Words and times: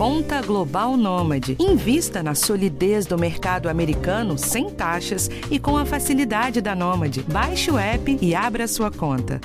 Conta 0.00 0.40
Global 0.40 0.96
Nômade. 0.96 1.58
Invista 1.60 2.22
na 2.22 2.34
solidez 2.34 3.04
do 3.04 3.18
mercado 3.18 3.68
americano 3.68 4.38
sem 4.38 4.70
taxas 4.70 5.28
e 5.50 5.58
com 5.58 5.76
a 5.76 5.84
facilidade 5.84 6.62
da 6.62 6.74
Nômade. 6.74 7.22
Baixe 7.30 7.70
o 7.70 7.76
app 7.76 8.18
e 8.18 8.34
abra 8.34 8.66
sua 8.66 8.90
conta. 8.90 9.38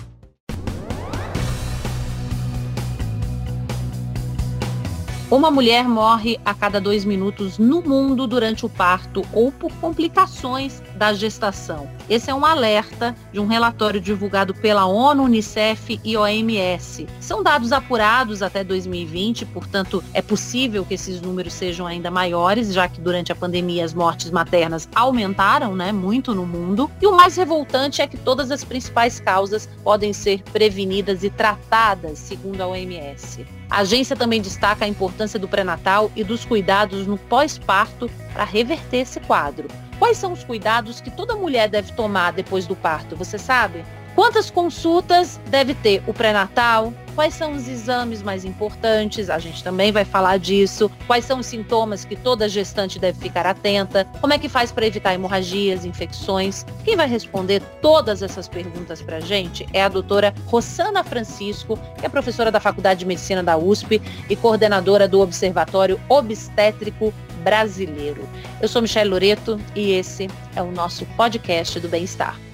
Uma 5.29 5.51
mulher 5.51 5.89
morre 5.89 6.39
a 6.45 6.53
cada 6.53 6.79
dois 6.79 7.03
minutos 7.03 7.57
no 7.57 7.81
mundo 7.81 8.25
durante 8.25 8.65
o 8.65 8.69
parto 8.69 9.23
ou 9.33 9.51
por 9.51 9.73
complicações 9.81 10.81
da 10.95 11.13
gestação. 11.13 11.89
Esse 12.09 12.29
é 12.29 12.33
um 12.33 12.45
alerta 12.45 13.15
de 13.31 13.39
um 13.39 13.47
relatório 13.47 13.99
divulgado 13.99 14.53
pela 14.53 14.85
ONU, 14.85 15.23
Unicef 15.23 15.99
e 16.03 16.15
OMS. 16.17 17.07
São 17.19 17.43
dados 17.43 17.71
apurados 17.71 18.41
até 18.41 18.63
2020, 18.63 19.45
portanto, 19.47 20.03
é 20.13 20.21
possível 20.21 20.85
que 20.85 20.93
esses 20.93 21.21
números 21.21 21.53
sejam 21.53 21.85
ainda 21.85 22.09
maiores, 22.09 22.73
já 22.73 22.87
que 22.87 23.01
durante 23.01 23.31
a 23.31 23.35
pandemia 23.35 23.83
as 23.83 23.93
mortes 23.93 24.31
maternas 24.31 24.87
aumentaram 24.95 25.75
né, 25.75 25.91
muito 25.91 26.33
no 26.33 26.45
mundo. 26.45 26.89
E 27.01 27.07
o 27.07 27.15
mais 27.15 27.35
revoltante 27.35 28.01
é 28.01 28.07
que 28.07 28.17
todas 28.17 28.51
as 28.51 28.63
principais 28.63 29.19
causas 29.19 29.67
podem 29.83 30.13
ser 30.13 30.43
prevenidas 30.43 31.23
e 31.23 31.29
tratadas, 31.29 32.19
segundo 32.19 32.61
a 32.61 32.67
OMS. 32.67 33.45
A 33.69 33.79
agência 33.79 34.15
também 34.15 34.41
destaca 34.41 34.85
a 34.85 34.87
importância 34.87 35.39
do 35.39 35.47
pré-natal 35.47 36.11
e 36.15 36.23
dos 36.23 36.45
cuidados 36.45 37.07
no 37.07 37.17
pós-parto 37.17 38.09
para 38.33 38.43
reverter 38.43 38.97
esse 38.97 39.19
quadro. 39.21 39.67
Quais 39.97 40.17
são 40.17 40.33
os 40.33 40.43
cuidados 40.43 40.99
que 40.99 41.09
toda 41.09 41.35
mulher 41.35 41.69
deve 41.69 41.93
tomar 41.93 42.33
depois 42.33 42.65
do 42.65 42.75
parto? 42.75 43.15
Você 43.15 43.37
sabe? 43.37 43.83
Quantas 44.15 44.49
consultas 44.49 45.39
deve 45.47 45.73
ter 45.73 46.01
o 46.07 46.13
pré-natal? 46.13 46.93
Quais 47.15 47.33
são 47.33 47.53
os 47.53 47.67
exames 47.67 48.21
mais 48.21 48.45
importantes? 48.45 49.29
A 49.29 49.39
gente 49.39 49.61
também 49.63 49.91
vai 49.91 50.05
falar 50.05 50.37
disso. 50.37 50.89
Quais 51.05 51.25
são 51.25 51.39
os 51.39 51.45
sintomas 51.45 52.05
que 52.05 52.15
toda 52.15 52.47
gestante 52.47 52.97
deve 52.97 53.19
ficar 53.19 53.45
atenta? 53.45 54.05
Como 54.21 54.33
é 54.33 54.37
que 54.37 54.47
faz 54.47 54.71
para 54.71 54.85
evitar 54.85 55.13
hemorragias, 55.13 55.85
infecções? 55.85 56.65
Quem 56.83 56.95
vai 56.95 57.07
responder 57.07 57.61
todas 57.81 58.21
essas 58.21 58.47
perguntas 58.47 59.01
para 59.01 59.17
a 59.17 59.21
gente 59.21 59.65
é 59.73 59.83
a 59.83 59.89
doutora 59.89 60.33
Rosana 60.45 61.03
Francisco, 61.03 61.77
que 61.97 62.05
é 62.05 62.09
professora 62.09 62.51
da 62.51 62.59
Faculdade 62.59 63.01
de 63.01 63.05
Medicina 63.05 63.43
da 63.43 63.57
USP 63.57 64.01
e 64.29 64.35
coordenadora 64.35 65.07
do 65.07 65.19
Observatório 65.21 65.99
Obstétrico 66.09 67.13
Brasileiro. 67.45 68.27
Eu 68.59 68.67
sou 68.67 68.81
Michelle 68.81 69.07
Loreto 69.07 69.61
e 69.75 69.91
esse 69.91 70.27
é 70.55 70.63
o 70.63 70.71
nosso 70.71 71.05
podcast 71.15 71.79
do 71.79 71.87
Bem-Estar. 71.87 72.44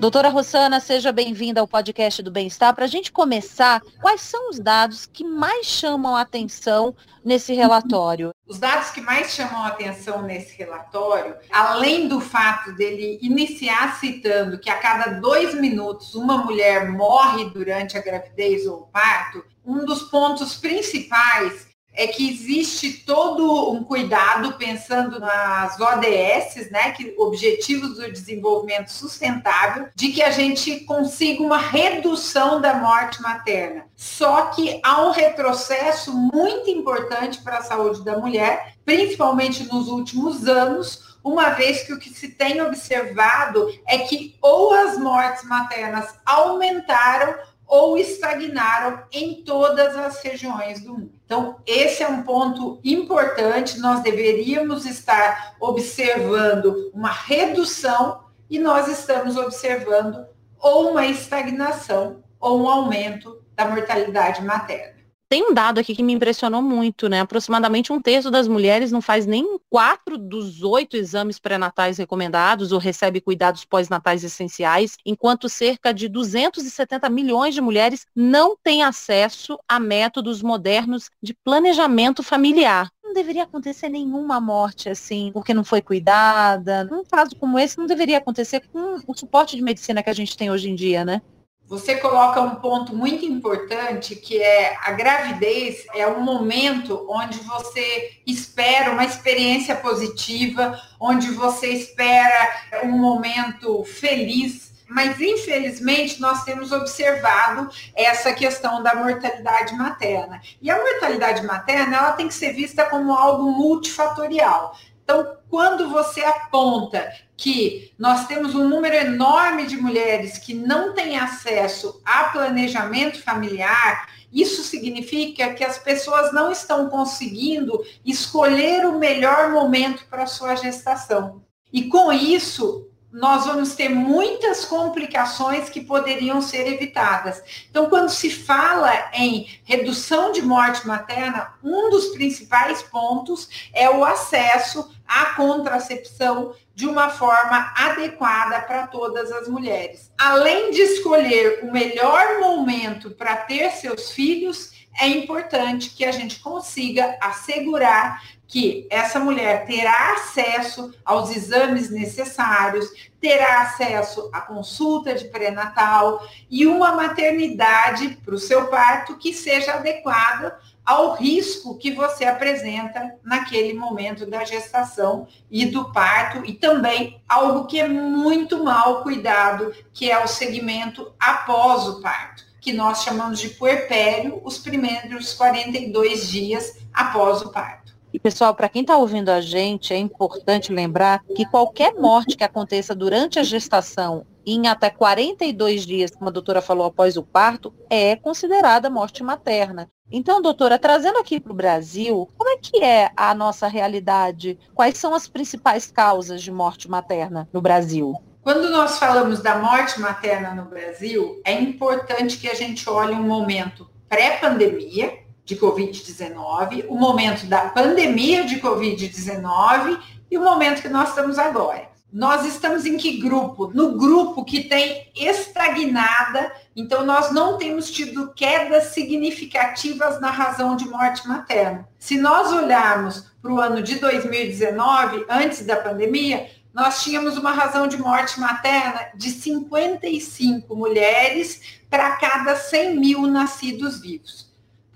Doutora 0.00 0.28
Rossana, 0.28 0.78
seja 0.78 1.10
bem-vinda 1.10 1.60
ao 1.60 1.66
podcast 1.66 2.22
do 2.22 2.30
Bem-Estar. 2.30 2.72
Para 2.72 2.84
a 2.84 2.88
gente 2.88 3.10
começar, 3.10 3.82
quais 4.00 4.20
são 4.20 4.48
os 4.48 4.60
dados 4.60 5.06
que 5.06 5.24
mais 5.24 5.66
chamam 5.66 6.14
a 6.14 6.20
atenção 6.20 6.94
nesse 7.24 7.52
relatório? 7.52 8.30
Os 8.46 8.60
dados 8.60 8.90
que 8.90 9.00
mais 9.00 9.32
chamam 9.32 9.60
a 9.60 9.66
atenção 9.66 10.22
nesse 10.22 10.56
relatório, 10.56 11.34
além 11.50 12.06
do 12.06 12.20
fato 12.20 12.72
dele 12.76 13.18
iniciar 13.20 13.98
citando 13.98 14.60
que 14.60 14.70
a 14.70 14.78
cada 14.78 15.18
dois 15.18 15.52
minutos 15.54 16.14
uma 16.14 16.44
mulher 16.44 16.88
morre 16.88 17.50
durante 17.50 17.98
a 17.98 18.00
gravidez 18.00 18.66
ou 18.66 18.82
o 18.82 18.86
parto, 18.86 19.44
um 19.66 19.84
dos 19.84 20.02
pontos 20.04 20.54
principais 20.54 21.67
é 21.98 22.06
que 22.06 22.30
existe 22.30 22.92
todo 23.04 23.72
um 23.72 23.82
cuidado 23.82 24.52
pensando 24.52 25.18
nas 25.18 25.78
ODS, 25.80 26.70
né, 26.70 26.92
que 26.92 27.12
Objetivos 27.18 27.96
do 27.96 28.12
Desenvolvimento 28.12 28.92
Sustentável, 28.92 29.88
de 29.96 30.12
que 30.12 30.22
a 30.22 30.30
gente 30.30 30.80
consiga 30.84 31.42
uma 31.42 31.58
redução 31.58 32.60
da 32.60 32.74
morte 32.74 33.20
materna. 33.20 33.86
Só 33.96 34.46
que 34.46 34.80
há 34.84 35.04
um 35.04 35.10
retrocesso 35.10 36.14
muito 36.14 36.70
importante 36.70 37.42
para 37.42 37.58
a 37.58 37.64
saúde 37.64 38.04
da 38.04 38.16
mulher, 38.16 38.76
principalmente 38.84 39.64
nos 39.64 39.88
últimos 39.88 40.46
anos, 40.46 41.18
uma 41.24 41.50
vez 41.50 41.82
que 41.82 41.92
o 41.92 41.98
que 41.98 42.10
se 42.10 42.28
tem 42.28 42.62
observado 42.62 43.68
é 43.88 43.98
que 43.98 44.36
ou 44.40 44.72
as 44.72 44.96
mortes 44.96 45.42
maternas 45.42 46.14
aumentaram 46.24 47.34
ou 47.66 47.98
estagnaram 47.98 49.02
em 49.10 49.42
todas 49.42 49.96
as 49.96 50.22
regiões 50.22 50.80
do 50.80 50.92
mundo. 50.92 51.17
Então, 51.28 51.56
esse 51.66 52.02
é 52.02 52.08
um 52.08 52.22
ponto 52.22 52.80
importante, 52.82 53.78
nós 53.78 54.02
deveríamos 54.02 54.86
estar 54.86 55.56
observando 55.60 56.90
uma 56.94 57.10
redução 57.10 58.24
e 58.48 58.58
nós 58.58 58.88
estamos 58.88 59.36
observando 59.36 60.26
ou 60.58 60.92
uma 60.92 61.04
estagnação 61.04 62.24
ou 62.40 62.62
um 62.62 62.66
aumento 62.66 63.42
da 63.54 63.66
mortalidade 63.66 64.42
materna. 64.42 64.97
Tem 65.30 65.42
um 65.42 65.52
dado 65.52 65.78
aqui 65.78 65.94
que 65.94 66.02
me 66.02 66.14
impressionou 66.14 66.62
muito, 66.62 67.06
né? 67.06 67.20
Aproximadamente 67.20 67.92
um 67.92 68.00
terço 68.00 68.30
das 68.30 68.48
mulheres 68.48 68.90
não 68.90 69.02
faz 69.02 69.26
nem 69.26 69.58
quatro 69.68 70.16
dos 70.16 70.62
oito 70.62 70.96
exames 70.96 71.38
pré-natais 71.38 71.98
recomendados 71.98 72.72
ou 72.72 72.78
recebe 72.78 73.20
cuidados 73.20 73.62
pós-natais 73.62 74.24
essenciais, 74.24 74.96
enquanto 75.04 75.46
cerca 75.46 75.92
de 75.92 76.08
270 76.08 77.10
milhões 77.10 77.54
de 77.54 77.60
mulheres 77.60 78.06
não 78.16 78.56
têm 78.56 78.82
acesso 78.82 79.58
a 79.68 79.78
métodos 79.78 80.42
modernos 80.42 81.10
de 81.22 81.34
planejamento 81.44 82.22
familiar 82.22 82.88
não 83.08 83.14
deveria 83.14 83.44
acontecer 83.44 83.88
nenhuma 83.88 84.38
morte 84.38 84.90
assim, 84.90 85.30
porque 85.32 85.54
não 85.54 85.64
foi 85.64 85.80
cuidada. 85.80 86.84
Num 86.84 87.02
caso 87.02 87.34
como 87.36 87.58
esse, 87.58 87.78
não 87.78 87.86
deveria 87.86 88.18
acontecer 88.18 88.60
com 88.68 88.98
o 89.06 89.16
suporte 89.16 89.56
de 89.56 89.62
medicina 89.62 90.02
que 90.02 90.10
a 90.10 90.14
gente 90.14 90.36
tem 90.36 90.50
hoje 90.50 90.68
em 90.68 90.74
dia, 90.74 91.06
né? 91.06 91.22
Você 91.68 91.96
coloca 91.96 92.40
um 92.40 92.54
ponto 92.54 92.96
muito 92.96 93.26
importante 93.26 94.16
que 94.16 94.42
é 94.42 94.74
a 94.82 94.92
gravidez 94.92 95.84
é 95.94 96.06
um 96.06 96.22
momento 96.22 97.06
onde 97.10 97.38
você 97.40 98.12
espera 98.26 98.90
uma 98.90 99.04
experiência 99.04 99.76
positiva, 99.76 100.80
onde 100.98 101.30
você 101.30 101.68
espera 101.68 102.80
um 102.84 102.98
momento 102.98 103.84
feliz, 103.84 104.72
mas 104.88 105.20
infelizmente 105.20 106.18
nós 106.18 106.42
temos 106.44 106.72
observado 106.72 107.70
essa 107.94 108.32
questão 108.32 108.82
da 108.82 108.94
mortalidade 108.94 109.74
materna. 109.74 110.40
E 110.62 110.70
a 110.70 110.78
mortalidade 110.78 111.44
materna, 111.44 111.98
ela 111.98 112.12
tem 112.12 112.28
que 112.28 112.34
ser 112.34 112.54
vista 112.54 112.86
como 112.86 113.12
algo 113.12 113.52
multifatorial. 113.52 114.74
Então, 115.10 115.38
quando 115.48 115.88
você 115.88 116.20
aponta 116.20 117.10
que 117.34 117.94
nós 117.98 118.26
temos 118.26 118.54
um 118.54 118.68
número 118.68 118.94
enorme 118.94 119.66
de 119.66 119.78
mulheres 119.78 120.36
que 120.36 120.52
não 120.52 120.92
têm 120.92 121.18
acesso 121.18 122.02
a 122.04 122.24
planejamento 122.24 123.22
familiar, 123.22 124.06
isso 124.30 124.62
significa 124.62 125.54
que 125.54 125.64
as 125.64 125.78
pessoas 125.78 126.30
não 126.34 126.52
estão 126.52 126.90
conseguindo 126.90 127.82
escolher 128.04 128.84
o 128.84 128.98
melhor 128.98 129.50
momento 129.50 130.04
para 130.10 130.24
a 130.24 130.26
sua 130.26 130.54
gestação. 130.56 131.42
E 131.72 131.84
com 131.88 132.12
isso, 132.12 132.87
nós 133.18 133.46
vamos 133.46 133.74
ter 133.74 133.88
muitas 133.88 134.64
complicações 134.64 135.68
que 135.68 135.80
poderiam 135.80 136.40
ser 136.40 136.72
evitadas. 136.72 137.42
Então, 137.68 137.90
quando 137.90 138.10
se 138.10 138.30
fala 138.30 139.10
em 139.12 139.60
redução 139.64 140.30
de 140.30 140.40
morte 140.40 140.86
materna, 140.86 141.52
um 141.60 141.90
dos 141.90 142.10
principais 142.10 142.80
pontos 142.80 143.70
é 143.74 143.90
o 143.90 144.04
acesso 144.04 144.88
à 145.04 145.34
contracepção 145.34 146.54
de 146.76 146.86
uma 146.86 147.10
forma 147.10 147.72
adequada 147.76 148.60
para 148.60 148.86
todas 148.86 149.32
as 149.32 149.48
mulheres. 149.48 150.12
Além 150.16 150.70
de 150.70 150.80
escolher 150.80 151.64
o 151.64 151.72
melhor 151.72 152.38
momento 152.38 153.10
para 153.10 153.34
ter 153.34 153.72
seus 153.72 154.12
filhos, 154.12 154.70
é 155.00 155.08
importante 155.08 155.90
que 155.90 156.04
a 156.04 156.12
gente 156.12 156.38
consiga 156.38 157.18
assegurar 157.20 158.22
que 158.48 158.86
essa 158.90 159.20
mulher 159.20 159.66
terá 159.66 160.14
acesso 160.14 160.92
aos 161.04 161.30
exames 161.36 161.90
necessários, 161.90 163.07
terá 163.20 163.62
acesso 163.62 164.30
à 164.32 164.40
consulta 164.40 165.14
de 165.14 165.26
pré-natal 165.26 166.22
e 166.48 166.66
uma 166.66 166.92
maternidade 166.92 168.18
para 168.24 168.34
o 168.34 168.38
seu 168.38 168.68
parto 168.68 169.16
que 169.16 169.32
seja 169.32 169.74
adequada 169.74 170.58
ao 170.84 171.14
risco 171.14 171.76
que 171.76 171.90
você 171.90 172.24
apresenta 172.24 173.14
naquele 173.22 173.74
momento 173.74 174.24
da 174.24 174.44
gestação 174.44 175.26
e 175.50 175.66
do 175.66 175.92
parto 175.92 176.44
e 176.46 176.54
também 176.54 177.20
algo 177.28 177.66
que 177.66 177.78
é 177.78 177.86
muito 177.86 178.64
mal 178.64 179.02
cuidado, 179.02 179.74
que 179.92 180.10
é 180.10 180.22
o 180.22 180.26
segmento 180.26 181.12
após 181.20 181.86
o 181.86 182.00
parto 182.00 182.48
que 182.60 182.72
nós 182.72 183.02
chamamos 183.02 183.38
de 183.38 183.50
puerpério, 183.50 184.40
os 184.44 184.58
primeiros 184.58 185.32
42 185.32 186.28
dias 186.28 186.78
após 186.92 187.40
o 187.40 187.50
parto. 187.50 187.77
E 188.12 188.18
pessoal, 188.18 188.54
para 188.54 188.68
quem 188.68 188.82
está 188.82 188.96
ouvindo 188.96 189.28
a 189.28 189.40
gente, 189.40 189.92
é 189.92 189.98
importante 189.98 190.72
lembrar 190.72 191.22
que 191.36 191.44
qualquer 191.44 191.94
morte 191.94 192.36
que 192.36 192.44
aconteça 192.44 192.94
durante 192.94 193.38
a 193.38 193.42
gestação 193.42 194.24
em 194.46 194.66
até 194.66 194.88
42 194.88 195.84
dias, 195.84 196.10
como 196.10 196.30
a 196.30 196.32
doutora 196.32 196.62
falou 196.62 196.86
após 196.86 197.18
o 197.18 197.22
parto, 197.22 197.74
é 197.90 198.16
considerada 198.16 198.88
morte 198.88 199.22
materna. 199.22 199.90
Então, 200.10 200.40
doutora, 200.40 200.78
trazendo 200.78 201.18
aqui 201.18 201.38
para 201.38 201.52
o 201.52 201.56
Brasil, 201.56 202.26
como 202.34 202.48
é 202.48 202.56
que 202.56 202.82
é 202.82 203.10
a 203.14 203.34
nossa 203.34 203.68
realidade? 203.68 204.58
Quais 204.74 204.96
são 204.96 205.14
as 205.14 205.28
principais 205.28 205.90
causas 205.90 206.42
de 206.42 206.50
morte 206.50 206.88
materna 206.88 207.46
no 207.52 207.60
Brasil? 207.60 208.14
Quando 208.40 208.70
nós 208.70 208.98
falamos 208.98 209.42
da 209.42 209.58
morte 209.58 210.00
materna 210.00 210.54
no 210.54 210.64
Brasil, 210.64 211.42
é 211.44 211.52
importante 211.52 212.38
que 212.38 212.48
a 212.48 212.54
gente 212.54 212.88
olhe 212.88 213.12
um 213.12 213.22
momento 213.22 213.86
pré-pandemia 214.08 215.27
de 215.48 215.56
Covid-19, 215.56 216.84
o 216.90 216.94
momento 216.94 217.46
da 217.46 217.70
pandemia 217.70 218.44
de 218.44 218.60
Covid-19 218.60 219.98
e 220.30 220.36
o 220.36 220.44
momento 220.44 220.82
que 220.82 220.90
nós 220.90 221.08
estamos 221.08 221.38
agora. 221.38 221.88
Nós 222.12 222.44
estamos 222.44 222.84
em 222.84 222.98
que 222.98 223.18
grupo? 223.18 223.70
No 223.72 223.96
grupo 223.96 224.44
que 224.44 224.64
tem 224.64 225.10
estagnada, 225.16 226.52
então 226.76 227.04
nós 227.04 227.32
não 227.32 227.56
temos 227.56 227.90
tido 227.90 228.30
quedas 228.34 228.88
significativas 228.88 230.20
na 230.20 230.30
razão 230.30 230.76
de 230.76 230.86
morte 230.86 231.26
materna. 231.26 231.88
Se 231.98 232.18
nós 232.18 232.52
olharmos 232.52 233.30
para 233.40 233.50
o 233.50 233.58
ano 233.58 233.82
de 233.82 233.98
2019, 233.98 235.24
antes 235.30 235.64
da 235.64 235.76
pandemia, 235.76 236.46
nós 236.74 237.02
tínhamos 237.02 237.38
uma 237.38 237.52
razão 237.52 237.88
de 237.88 237.96
morte 237.96 238.38
materna 238.38 239.08
de 239.14 239.30
55 239.30 240.76
mulheres 240.76 241.80
para 241.88 242.16
cada 242.16 242.54
100 242.54 243.00
mil 243.00 243.26
nascidos 243.26 243.98
vivos. 243.98 244.47